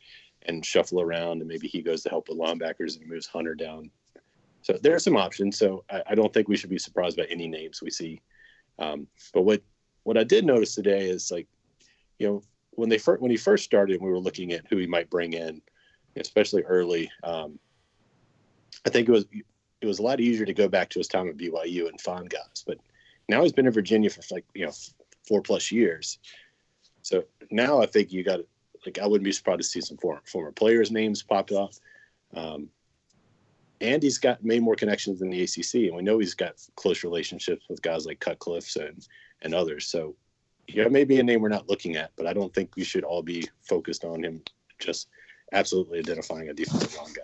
[0.42, 1.40] and shuffle around.
[1.40, 3.90] And maybe he goes to help with linebackers and moves Hunter down.
[4.62, 5.58] So there are some options.
[5.58, 8.20] So I, I don't think we should be surprised by any names we see.
[8.78, 9.62] Um, but what
[10.02, 11.48] what I did notice today is like,
[12.18, 12.42] you know,
[12.72, 15.32] when they first when he first started, we were looking at who he might bring
[15.32, 15.62] in,
[16.16, 17.10] especially early.
[17.22, 17.58] Um,
[18.84, 19.26] I think it was
[19.80, 22.28] it was a lot easier to go back to his time at BYU and find
[22.28, 22.78] guys, but
[23.28, 24.72] now he's been in Virginia for like you know
[25.26, 26.18] four plus years.
[27.06, 28.40] So now I think you got
[28.84, 31.72] like I wouldn't be surprised to see some former, former players' names pop up.
[32.34, 32.68] Um,
[33.80, 37.04] and he's got made more connections in the ACC, and we know he's got close
[37.04, 39.06] relationships with guys like Cutcliffe and
[39.42, 39.86] and others.
[39.86, 40.16] So
[40.66, 43.22] yeah, maybe a name we're not looking at, but I don't think we should all
[43.22, 44.42] be focused on him
[44.80, 45.06] just
[45.52, 47.22] absolutely identifying a defensive line guy.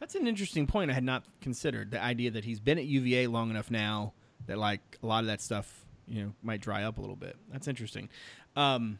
[0.00, 1.92] That's an interesting point I had not considered.
[1.92, 4.14] The idea that he's been at UVA long enough now
[4.46, 7.36] that like a lot of that stuff you know might dry up a little bit.
[7.50, 8.08] That's interesting.
[8.56, 8.98] Um,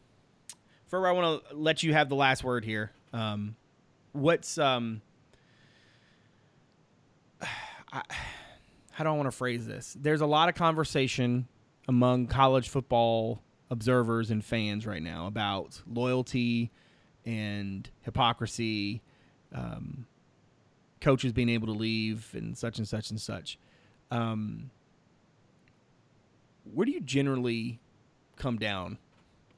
[0.86, 2.92] Ferber, I want to let you have the last word here.
[3.12, 3.56] Um,
[4.12, 5.00] what's um,
[7.92, 8.02] I,
[8.92, 9.96] how do I want to phrase this?
[9.98, 11.48] There's a lot of conversation
[11.88, 16.70] among college football observers and fans right now about loyalty
[17.24, 19.00] and hypocrisy,
[19.54, 20.06] um,
[21.00, 23.58] coaches being able to leave, and such and such and such.
[24.10, 24.70] Um,
[26.64, 27.80] where do you generally
[28.36, 28.98] come down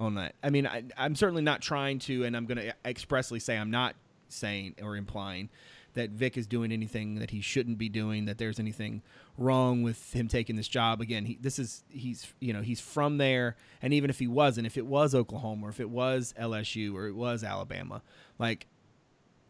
[0.01, 0.35] on that?
[0.43, 3.71] I mean, I, I'm certainly not trying to, and I'm going to expressly say I'm
[3.71, 3.95] not
[4.29, 5.49] saying or implying
[5.95, 9.03] that Vic is doing anything that he shouldn't be doing, that there's anything
[9.39, 11.01] wrong with him taking this job.
[11.01, 14.67] Again, he, this is he's you know he's from there, and even if he wasn't,
[14.67, 18.03] if it was Oklahoma or if it was LSU or it was Alabama,
[18.39, 18.67] like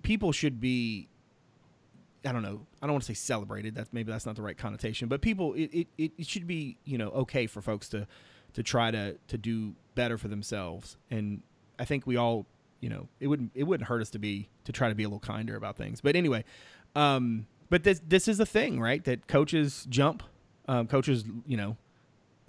[0.03, 1.09] people should be.
[2.25, 2.61] I don't know.
[2.81, 3.75] I don't want to say celebrated.
[3.75, 6.99] That's maybe that's not the right connotation, but people, it, it, it should be you
[6.99, 8.07] know okay for folks to
[8.55, 11.43] to try to to do better for themselves, and
[11.79, 12.47] I think we all
[12.81, 15.09] you know it wouldn't it wouldn't hurt us to be to try to be a
[15.09, 16.01] little kinder about things.
[16.01, 16.45] But anyway,
[16.97, 19.05] um, but this this is a thing, right?
[19.05, 20.23] That coaches jump,
[20.67, 21.77] um, coaches you know,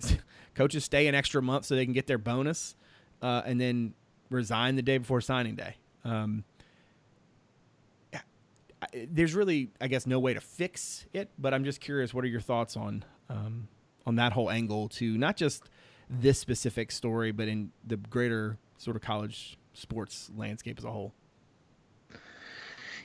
[0.56, 2.76] coaches stay an extra month so they can get their bonus,
[3.22, 3.94] uh, and then
[4.30, 5.76] resign the day before signing day.
[6.04, 6.44] Um,
[8.94, 11.30] there's really, I guess, no way to fix it.
[11.38, 13.68] But I'm just curious, what are your thoughts on um,
[14.06, 15.70] on that whole angle to not just
[16.10, 21.14] this specific story, but in the greater sort of college sports landscape as a whole.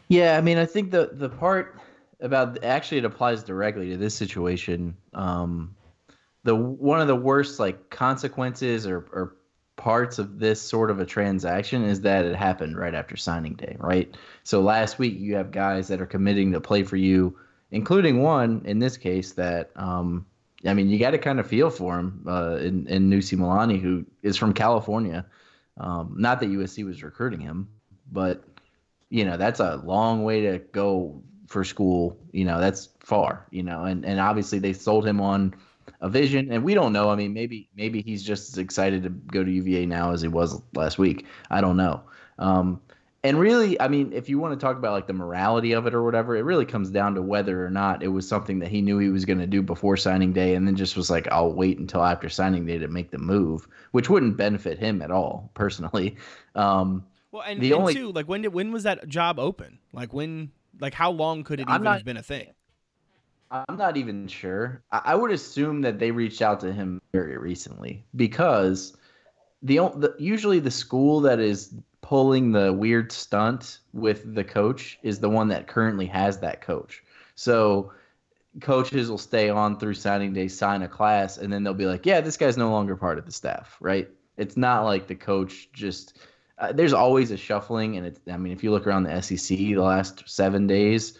[0.08, 1.78] Yeah, I mean, I think the the part
[2.20, 4.96] about actually it applies directly to this situation.
[5.14, 5.74] Um,
[6.42, 9.36] the one of the worst like consequences or, or
[9.80, 13.76] parts of this sort of a transaction is that it happened right after signing day,
[13.78, 14.14] right?
[14.44, 17.38] So last week you have guys that are committing to play for you,
[17.70, 20.26] including one in this case that um,
[20.66, 23.80] I mean you got to kind of feel for him uh, in in Nusi Malani
[23.80, 25.24] who is from California.
[25.78, 27.70] Um, not that USC was recruiting him,
[28.12, 28.44] but
[29.08, 32.18] you know that's a long way to go for school.
[32.32, 33.46] You know that's far.
[33.50, 35.54] You know, and and obviously they sold him on
[36.00, 37.10] a vision, and we don't know.
[37.10, 40.28] I mean, maybe maybe he's just as excited to go to UVA now as he
[40.28, 41.26] was last week.
[41.50, 42.02] I don't know.
[42.38, 42.80] Um,
[43.22, 45.92] and really, I mean, if you want to talk about like the morality of it
[45.92, 48.80] or whatever, it really comes down to whether or not it was something that he
[48.80, 51.52] knew he was going to do before signing day, and then just was like, "I'll
[51.52, 55.50] wait until after signing day to make the move," which wouldn't benefit him at all
[55.54, 56.16] personally.
[56.54, 59.78] Um, well, and, the and only, too, like when did when was that job open?
[59.92, 62.48] Like when, like how long could it I'm even not, have been a thing?
[63.50, 64.82] I'm not even sure.
[64.92, 68.96] I, I would assume that they reached out to him very recently because
[69.62, 75.18] the, the usually the school that is pulling the weird stunt with the coach is
[75.20, 77.02] the one that currently has that coach.
[77.34, 77.92] So
[78.60, 82.06] coaches will stay on through signing day, sign a class, and then they'll be like,
[82.06, 84.08] yeah, this guy's no longer part of the staff, right?
[84.36, 86.18] It's not like the coach just.
[86.58, 88.20] Uh, there's always a shuffling, and it's.
[88.30, 91.18] I mean, if you look around the SEC, the last seven days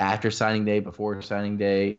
[0.00, 1.98] after signing day, before signing day,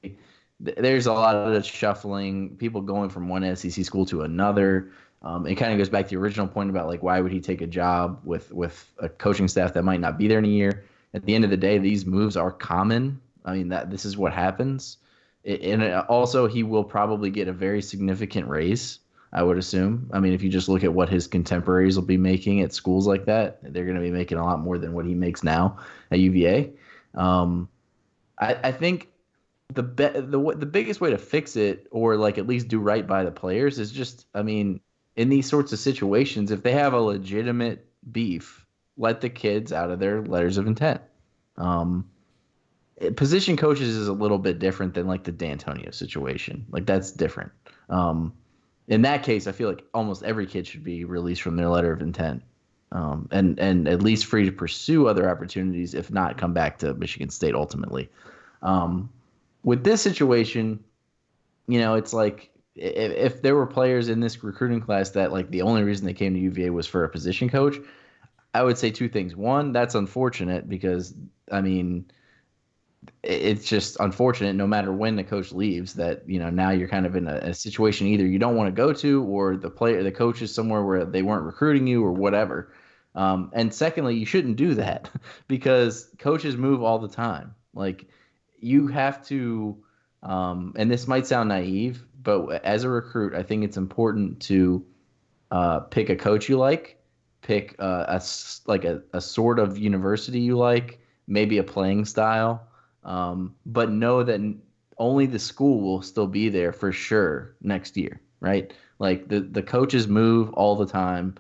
[0.60, 2.56] there's a lot of shuffling.
[2.58, 4.91] People going from one SEC school to another.
[5.22, 7.41] Um, it kind of goes back to the original point about like why would he
[7.41, 10.50] take a job with with a coaching staff that might not be there in a
[10.50, 10.86] year.
[11.14, 13.20] At the end of the day, these moves are common.
[13.43, 14.97] I mean that this is what happens,
[15.43, 19.00] it, and it, also he will probably get a very significant raise.
[19.32, 20.10] I would assume.
[20.12, 23.06] I mean, if you just look at what his contemporaries will be making at schools
[23.06, 25.78] like that, they're going to be making a lot more than what he makes now
[26.10, 26.72] at UVA.
[27.14, 27.70] Um,
[28.40, 29.10] I, I think
[29.74, 33.06] the be- the the biggest way to fix it, or like at least do right
[33.06, 34.26] by the players, is just.
[34.34, 34.82] I mean,
[35.16, 38.66] in these sorts of situations, if they have a legitimate beef,
[38.98, 41.02] let the kids out of their letters of intent.
[41.58, 42.10] Um,
[43.16, 46.66] position coaches is a little bit different than like the Dantonio situation.
[46.70, 47.52] Like that's different.
[47.90, 48.34] Um,
[48.88, 51.92] in that case, I feel like almost every kid should be released from their letter
[51.92, 52.44] of intent,
[52.92, 56.94] um, and and at least free to pursue other opportunities, if not come back to
[56.96, 58.10] Michigan State ultimately.
[58.62, 59.10] Um,
[59.64, 60.84] with this situation,
[61.68, 65.52] you know, it's like if, if there were players in this recruiting class that like
[65.52, 67.78] the only reason they came to UVA was for a position coach,
[68.54, 69.36] I would say two things.
[69.36, 71.14] One, that's unfortunate because
[71.52, 72.10] I mean,
[73.24, 77.06] it's just unfortunate no matter when the coach leaves that you know now you're kind
[77.06, 80.04] of in a, a, situation either you don't want to go to or the player
[80.04, 82.74] the coach is somewhere where they weren't recruiting you or whatever
[83.16, 85.10] um, and secondly you shouldn't do that
[85.47, 88.07] because coaches move all the time like
[88.60, 89.78] you have to
[90.22, 94.86] um, and this might sound naive but as a recruit, I think it's important to
[95.51, 97.01] uh, pick a coach you like,
[97.41, 98.22] pick uh, a
[98.68, 102.68] like a, a sort of university you like, maybe a playing style,
[103.03, 104.41] um, but know that
[104.97, 108.22] only the school will still be there for sure next year.
[108.41, 108.74] right?
[108.99, 111.36] Like the the coaches move all the time,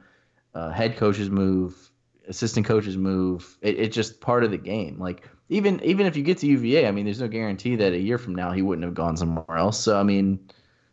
[0.53, 1.91] uh, head coaches move,
[2.27, 3.57] assistant coaches move.
[3.61, 4.99] It, it's just part of the game.
[4.99, 7.99] Like even even if you get to UVA, I mean, there's no guarantee that a
[7.99, 9.79] year from now he wouldn't have gone somewhere else.
[9.79, 10.39] So I mean,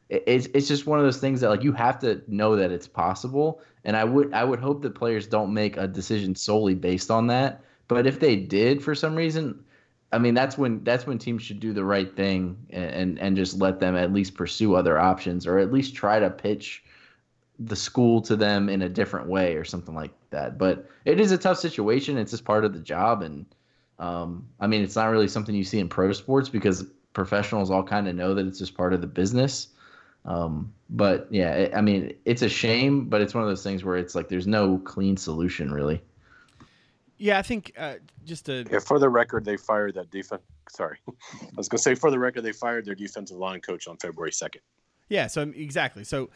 [0.09, 2.73] it, it's it's just one of those things that like you have to know that
[2.73, 3.61] it's possible.
[3.85, 7.29] And I would I would hope that players don't make a decision solely based on
[7.29, 7.63] that.
[7.89, 9.65] But if they did for some reason,
[10.13, 13.37] I mean, that's when that's when teams should do the right thing and, and and
[13.37, 16.83] just let them at least pursue other options or at least try to pitch
[17.59, 20.59] the school to them in a different way or something like that.
[20.59, 22.19] But it is a tough situation.
[22.19, 23.47] It's just part of the job, and
[23.99, 27.83] um, I mean, it's not really something you see in pro sports because professionals all
[27.83, 29.69] kind of know that it's just part of the business.
[30.27, 33.85] Um, but yeah, it, I mean, it's a shame, but it's one of those things
[33.85, 36.03] where it's like there's no clean solution really.
[37.19, 37.95] Yeah, I think uh,
[38.25, 40.43] just to Yeah, for the record, they fired that defense.
[40.69, 41.13] Sorry, I
[41.57, 44.33] was going to say for the record, they fired their defensive line coach on February
[44.33, 44.61] second.
[45.09, 46.05] yeah, so exactly.
[46.05, 46.29] So,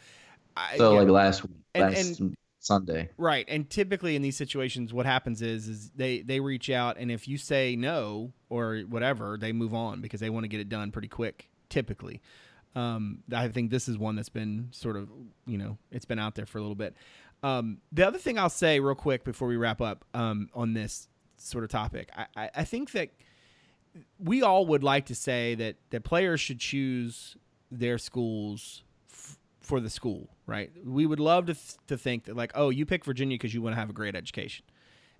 [0.55, 2.21] I, So yeah, like last week, And- last
[2.59, 3.09] Sunday.
[3.17, 7.09] right, and typically in these situations, what happens is is they they reach out, and
[7.11, 10.69] if you say no or whatever, they move on because they want to get it
[10.69, 11.49] done pretty quick.
[11.69, 12.21] Typically,
[12.75, 15.09] um, I think this is one that's been sort of
[15.47, 16.95] you know it's been out there for a little bit.
[17.43, 21.07] Um, the other thing I'll say real quick before we wrap up um, on this
[21.37, 23.09] sort of topic, I, I, I think that
[24.19, 27.35] we all would like to say that that players should choose
[27.71, 28.83] their schools
[29.71, 30.69] for the school, right?
[30.85, 33.61] We would love to, th- to think that like, oh, you pick Virginia because you
[33.61, 34.65] want to have a great education.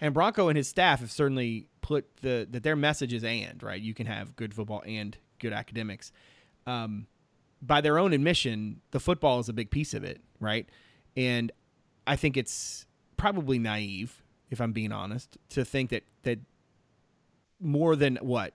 [0.01, 3.81] And Bronco and his staff have certainly put the that their message is and right.
[3.81, 6.11] You can have good football and good academics.
[6.67, 7.07] Um,
[7.61, 10.67] by their own admission, the football is a big piece of it, right?
[11.15, 11.53] And
[12.05, 12.85] I think it's
[13.15, 16.39] probably naive, if I'm being honest, to think that that
[17.61, 18.53] more than what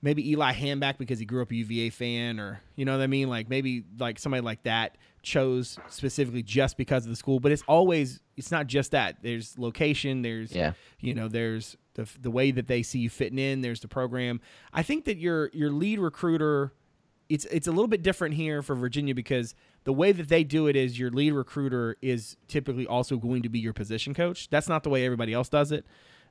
[0.00, 3.08] maybe Eli Hanback because he grew up a UVA fan, or you know what I
[3.08, 7.40] mean, like maybe like somebody like that chose specifically just because of the school.
[7.40, 9.22] But it's always it's not just that.
[9.22, 10.22] There's location.
[10.22, 10.72] There's Yeah.
[11.00, 13.60] you know there's the the way that they see you fitting in.
[13.60, 14.40] There's the program.
[14.72, 16.72] I think that your your lead recruiter.
[17.28, 19.54] It's it's a little bit different here for Virginia because
[19.84, 23.50] the way that they do it is your lead recruiter is typically also going to
[23.50, 24.48] be your position coach.
[24.48, 25.84] That's not the way everybody else does it.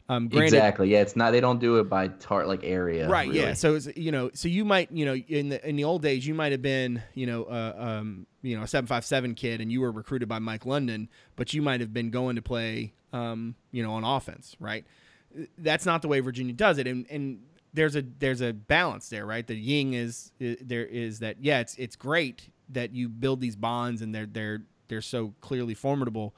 [0.10, 0.90] Um, granted, exactly.
[0.90, 1.32] Yeah, it's not.
[1.32, 3.10] They don't do it by tart like area.
[3.10, 5.84] right yeah so it's, you know so you might you know in the in the
[5.84, 9.60] old days you might have been you know uh, um you know a 757 kid
[9.60, 12.94] and you were recruited by Mike London but you might have been going to play
[13.12, 14.86] um you know on offense right
[15.58, 17.42] that's not the way Virginia does it and and
[17.74, 21.76] there's a there's a balance there right the ying is, there is that yeah it's
[21.76, 26.34] it's great that you build these bonds and they're they're they're so clearly formidable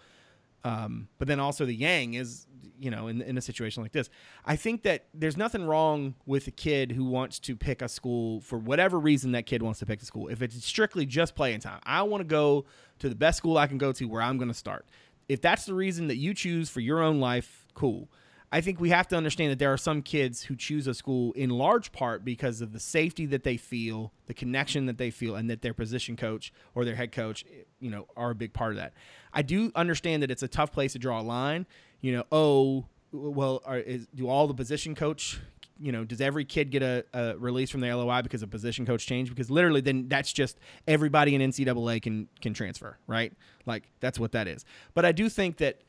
[0.64, 2.48] um, but then also the yang is
[2.80, 4.10] you know in, in a situation like this.
[4.46, 8.42] I think that there's nothing wrong with a kid who wants to pick a school
[8.42, 10.28] for whatever reason that kid wants to pick the school.
[10.28, 12.66] If it's strictly just playing time i want to go
[13.00, 14.86] to the best school i can go to where i'm going to start.
[15.28, 18.10] If that's the reason that you choose for your own life cool
[18.52, 21.34] I think we have to understand that there are some kids who choose a school
[21.34, 25.36] in large part because of the safety that they feel, the connection that they feel,
[25.36, 27.46] and that their position coach or their head coach,
[27.80, 28.94] you know, are a big part of that.
[29.34, 31.68] I do understand that it's a tough place to draw a line.
[32.02, 35.40] You know, oh, well, are, is, do all the position coach,
[35.80, 38.86] you know, does every kid get a, a release from the LOI because a position
[38.86, 39.32] coach changed?
[39.32, 43.32] Because literally, then that's just everybody in NCAA can can transfer, right?
[43.66, 44.66] Like that's what that is.
[44.94, 45.82] But I do think that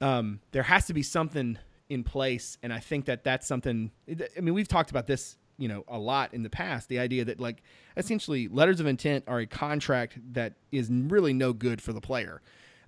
[0.00, 1.58] um, there has to be something
[1.90, 5.68] in place and i think that that's something i mean we've talked about this you
[5.68, 7.62] know a lot in the past the idea that like
[7.98, 12.40] essentially letters of intent are a contract that is really no good for the player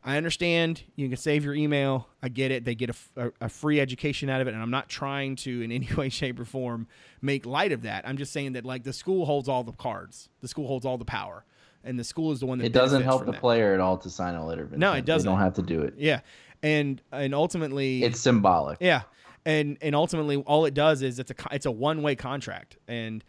[0.05, 2.94] i understand you can save your email i get it they get a,
[3.26, 6.09] a, a free education out of it and i'm not trying to in any way
[6.09, 6.86] shape or form
[7.20, 10.28] make light of that i'm just saying that like the school holds all the cards
[10.40, 11.44] the school holds all the power
[11.84, 13.40] and the school is the one that It doesn't help the that.
[13.40, 14.78] player at all to sign a letter of intent.
[14.80, 15.26] No, it doesn't.
[15.26, 15.94] They don't have to do it.
[15.98, 16.20] yeah
[16.62, 18.78] and and ultimately It's symbolic.
[18.80, 19.02] yeah,
[19.44, 23.24] and and ultimately, all it does is it's a it's a one way contract, and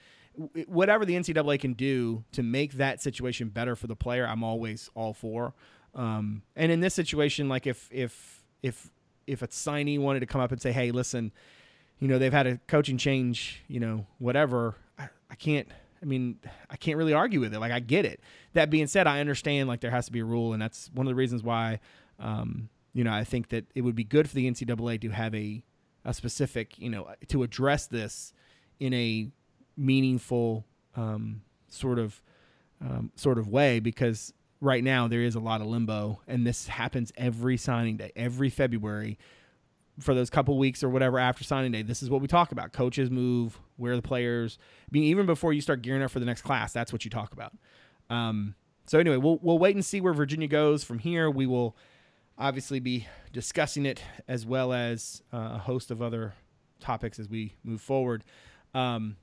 [0.67, 4.89] whatever the NCAA can do to make that situation better for the player, I'm always
[4.95, 5.53] all for.
[5.95, 8.89] Um, and in this situation, like if if if
[9.27, 11.31] if a signee wanted to come up and say, "Hey, listen,
[11.99, 15.67] you know they've had a coaching change, you know, whatever," I, I can't.
[16.01, 16.37] I mean,
[16.69, 17.59] I can't really argue with it.
[17.59, 18.19] Like I get it.
[18.53, 21.05] That being said, I understand like there has to be a rule, and that's one
[21.07, 21.79] of the reasons why.
[22.19, 25.33] Um, you know, I think that it would be good for the NCAA to have
[25.35, 25.63] a
[26.05, 28.33] a specific, you know, to address this
[28.79, 29.29] in a
[29.77, 30.65] meaningful
[30.95, 32.21] um, sort of
[32.81, 36.67] um, sort of way because right now there is a lot of limbo, and this
[36.67, 39.17] happens every signing day, every February.
[39.99, 42.73] For those couple weeks or whatever after signing day, this is what we talk about.
[42.73, 44.57] Coaches move, where the players.
[44.59, 47.11] I mean, even before you start gearing up for the next class, that's what you
[47.11, 47.53] talk about.
[48.09, 48.55] Um,
[48.87, 51.29] so anyway, we'll we'll wait and see where Virginia goes from here.
[51.29, 51.77] We will
[52.37, 56.33] obviously be discussing it as well as uh, a host of other
[56.79, 58.23] topics as we move forward.
[58.73, 59.17] Um,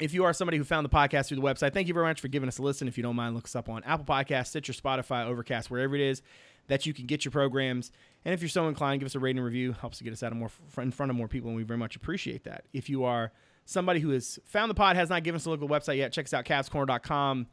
[0.00, 2.20] if you are somebody who found the podcast through the website, thank you very much
[2.20, 2.86] for giving us a listen.
[2.86, 6.00] If you don't mind, look us up on Apple Podcasts, Stitcher, Spotify, Overcast, wherever it
[6.00, 6.22] is
[6.68, 7.90] that you can get your programs.
[8.24, 9.72] And if you're so inclined, give us a rating review.
[9.72, 11.78] Helps to get us out of more in front of more people, and we very
[11.78, 12.64] much appreciate that.
[12.72, 13.32] If you are
[13.64, 15.96] somebody who has found the pod, has not given us a look at the website
[15.96, 17.46] yet, check us out, CavsCorner.com.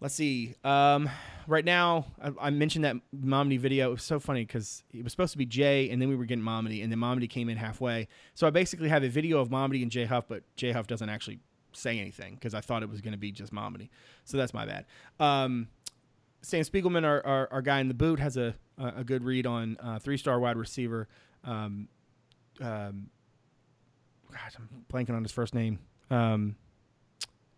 [0.00, 0.54] Let's see.
[0.64, 1.10] Um,
[1.46, 3.88] right now, I, I, mentioned that Mamadi video.
[3.88, 6.24] It was so funny because it was supposed to be Jay, and then we were
[6.24, 8.08] getting Mamadi, and then Mamadi came in halfway.
[8.34, 11.08] So I basically have a video of Mamadi and Jay Huff, but Jay Huff doesn't
[11.08, 11.40] actually
[11.72, 13.90] say anything because I thought it was going to be just Momedy.
[14.24, 14.86] So that's my bad.
[15.18, 15.68] Um,
[16.42, 19.76] Sam Spiegelman, our, our, our, guy in the boot, has a, a good read on
[19.80, 21.08] uh, three star wide receiver.
[21.44, 21.88] Um,
[22.62, 23.10] um,
[24.30, 25.78] gosh, I'm blanking on his first name.
[26.10, 26.56] Um,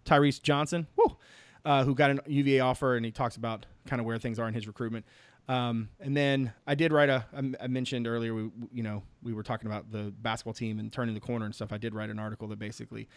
[0.04, 0.88] Tyrese Johnson.
[0.96, 1.16] Woo!
[1.64, 4.48] Uh, who got an UVA offer, and he talks about kind of where things are
[4.48, 5.04] in his recruitment.
[5.48, 7.24] Um, and then I did write a.
[7.60, 11.14] I mentioned earlier, we you know we were talking about the basketball team and turning
[11.14, 11.72] the corner and stuff.
[11.72, 13.08] I did write an article that basically,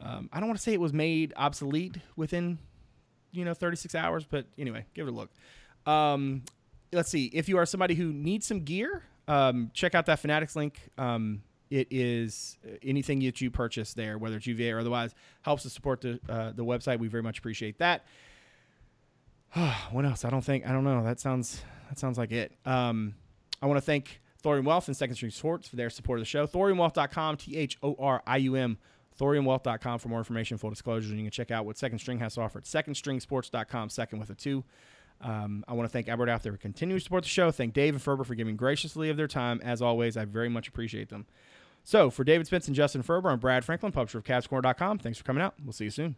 [0.00, 2.58] um, I don't want to say it was made obsolete within,
[3.32, 5.30] you know, 36 hours, but anyway, give it a look.
[5.84, 6.44] Um,
[6.92, 7.26] let's see.
[7.26, 10.80] If you are somebody who needs some gear, um, check out that Fanatics link.
[11.72, 15.70] It is uh, anything that you purchase there, whether it's UVA or otherwise, helps to
[15.70, 16.98] support the uh, the website.
[16.98, 18.04] We very much appreciate that.
[19.90, 20.26] what else?
[20.26, 21.02] I don't think I don't know.
[21.02, 22.52] That sounds that sounds like it.
[22.66, 23.14] Um,
[23.62, 26.26] I want to thank Thorium Wealth and Second String Sports for their support of the
[26.26, 26.46] show.
[26.46, 28.76] ThoriumWealth.com, T H O R I U M,
[29.18, 32.34] ThoriumWealth.com for more information, full disclosures, and you can check out what Second String has
[32.34, 34.62] to offer at SecondStringSports.com, second with a two.
[35.22, 37.50] Um, I want to thank Albert out there for continuing to support the show.
[37.50, 39.60] Thank Dave and Ferber for giving graciously of their time.
[39.64, 41.26] As always, I very much appreciate them.
[41.84, 44.98] So for David Spence and Justin Ferber, I'm Brad Franklin, publisher of CavsCorner.com.
[44.98, 45.54] Thanks for coming out.
[45.62, 46.16] We'll see you soon.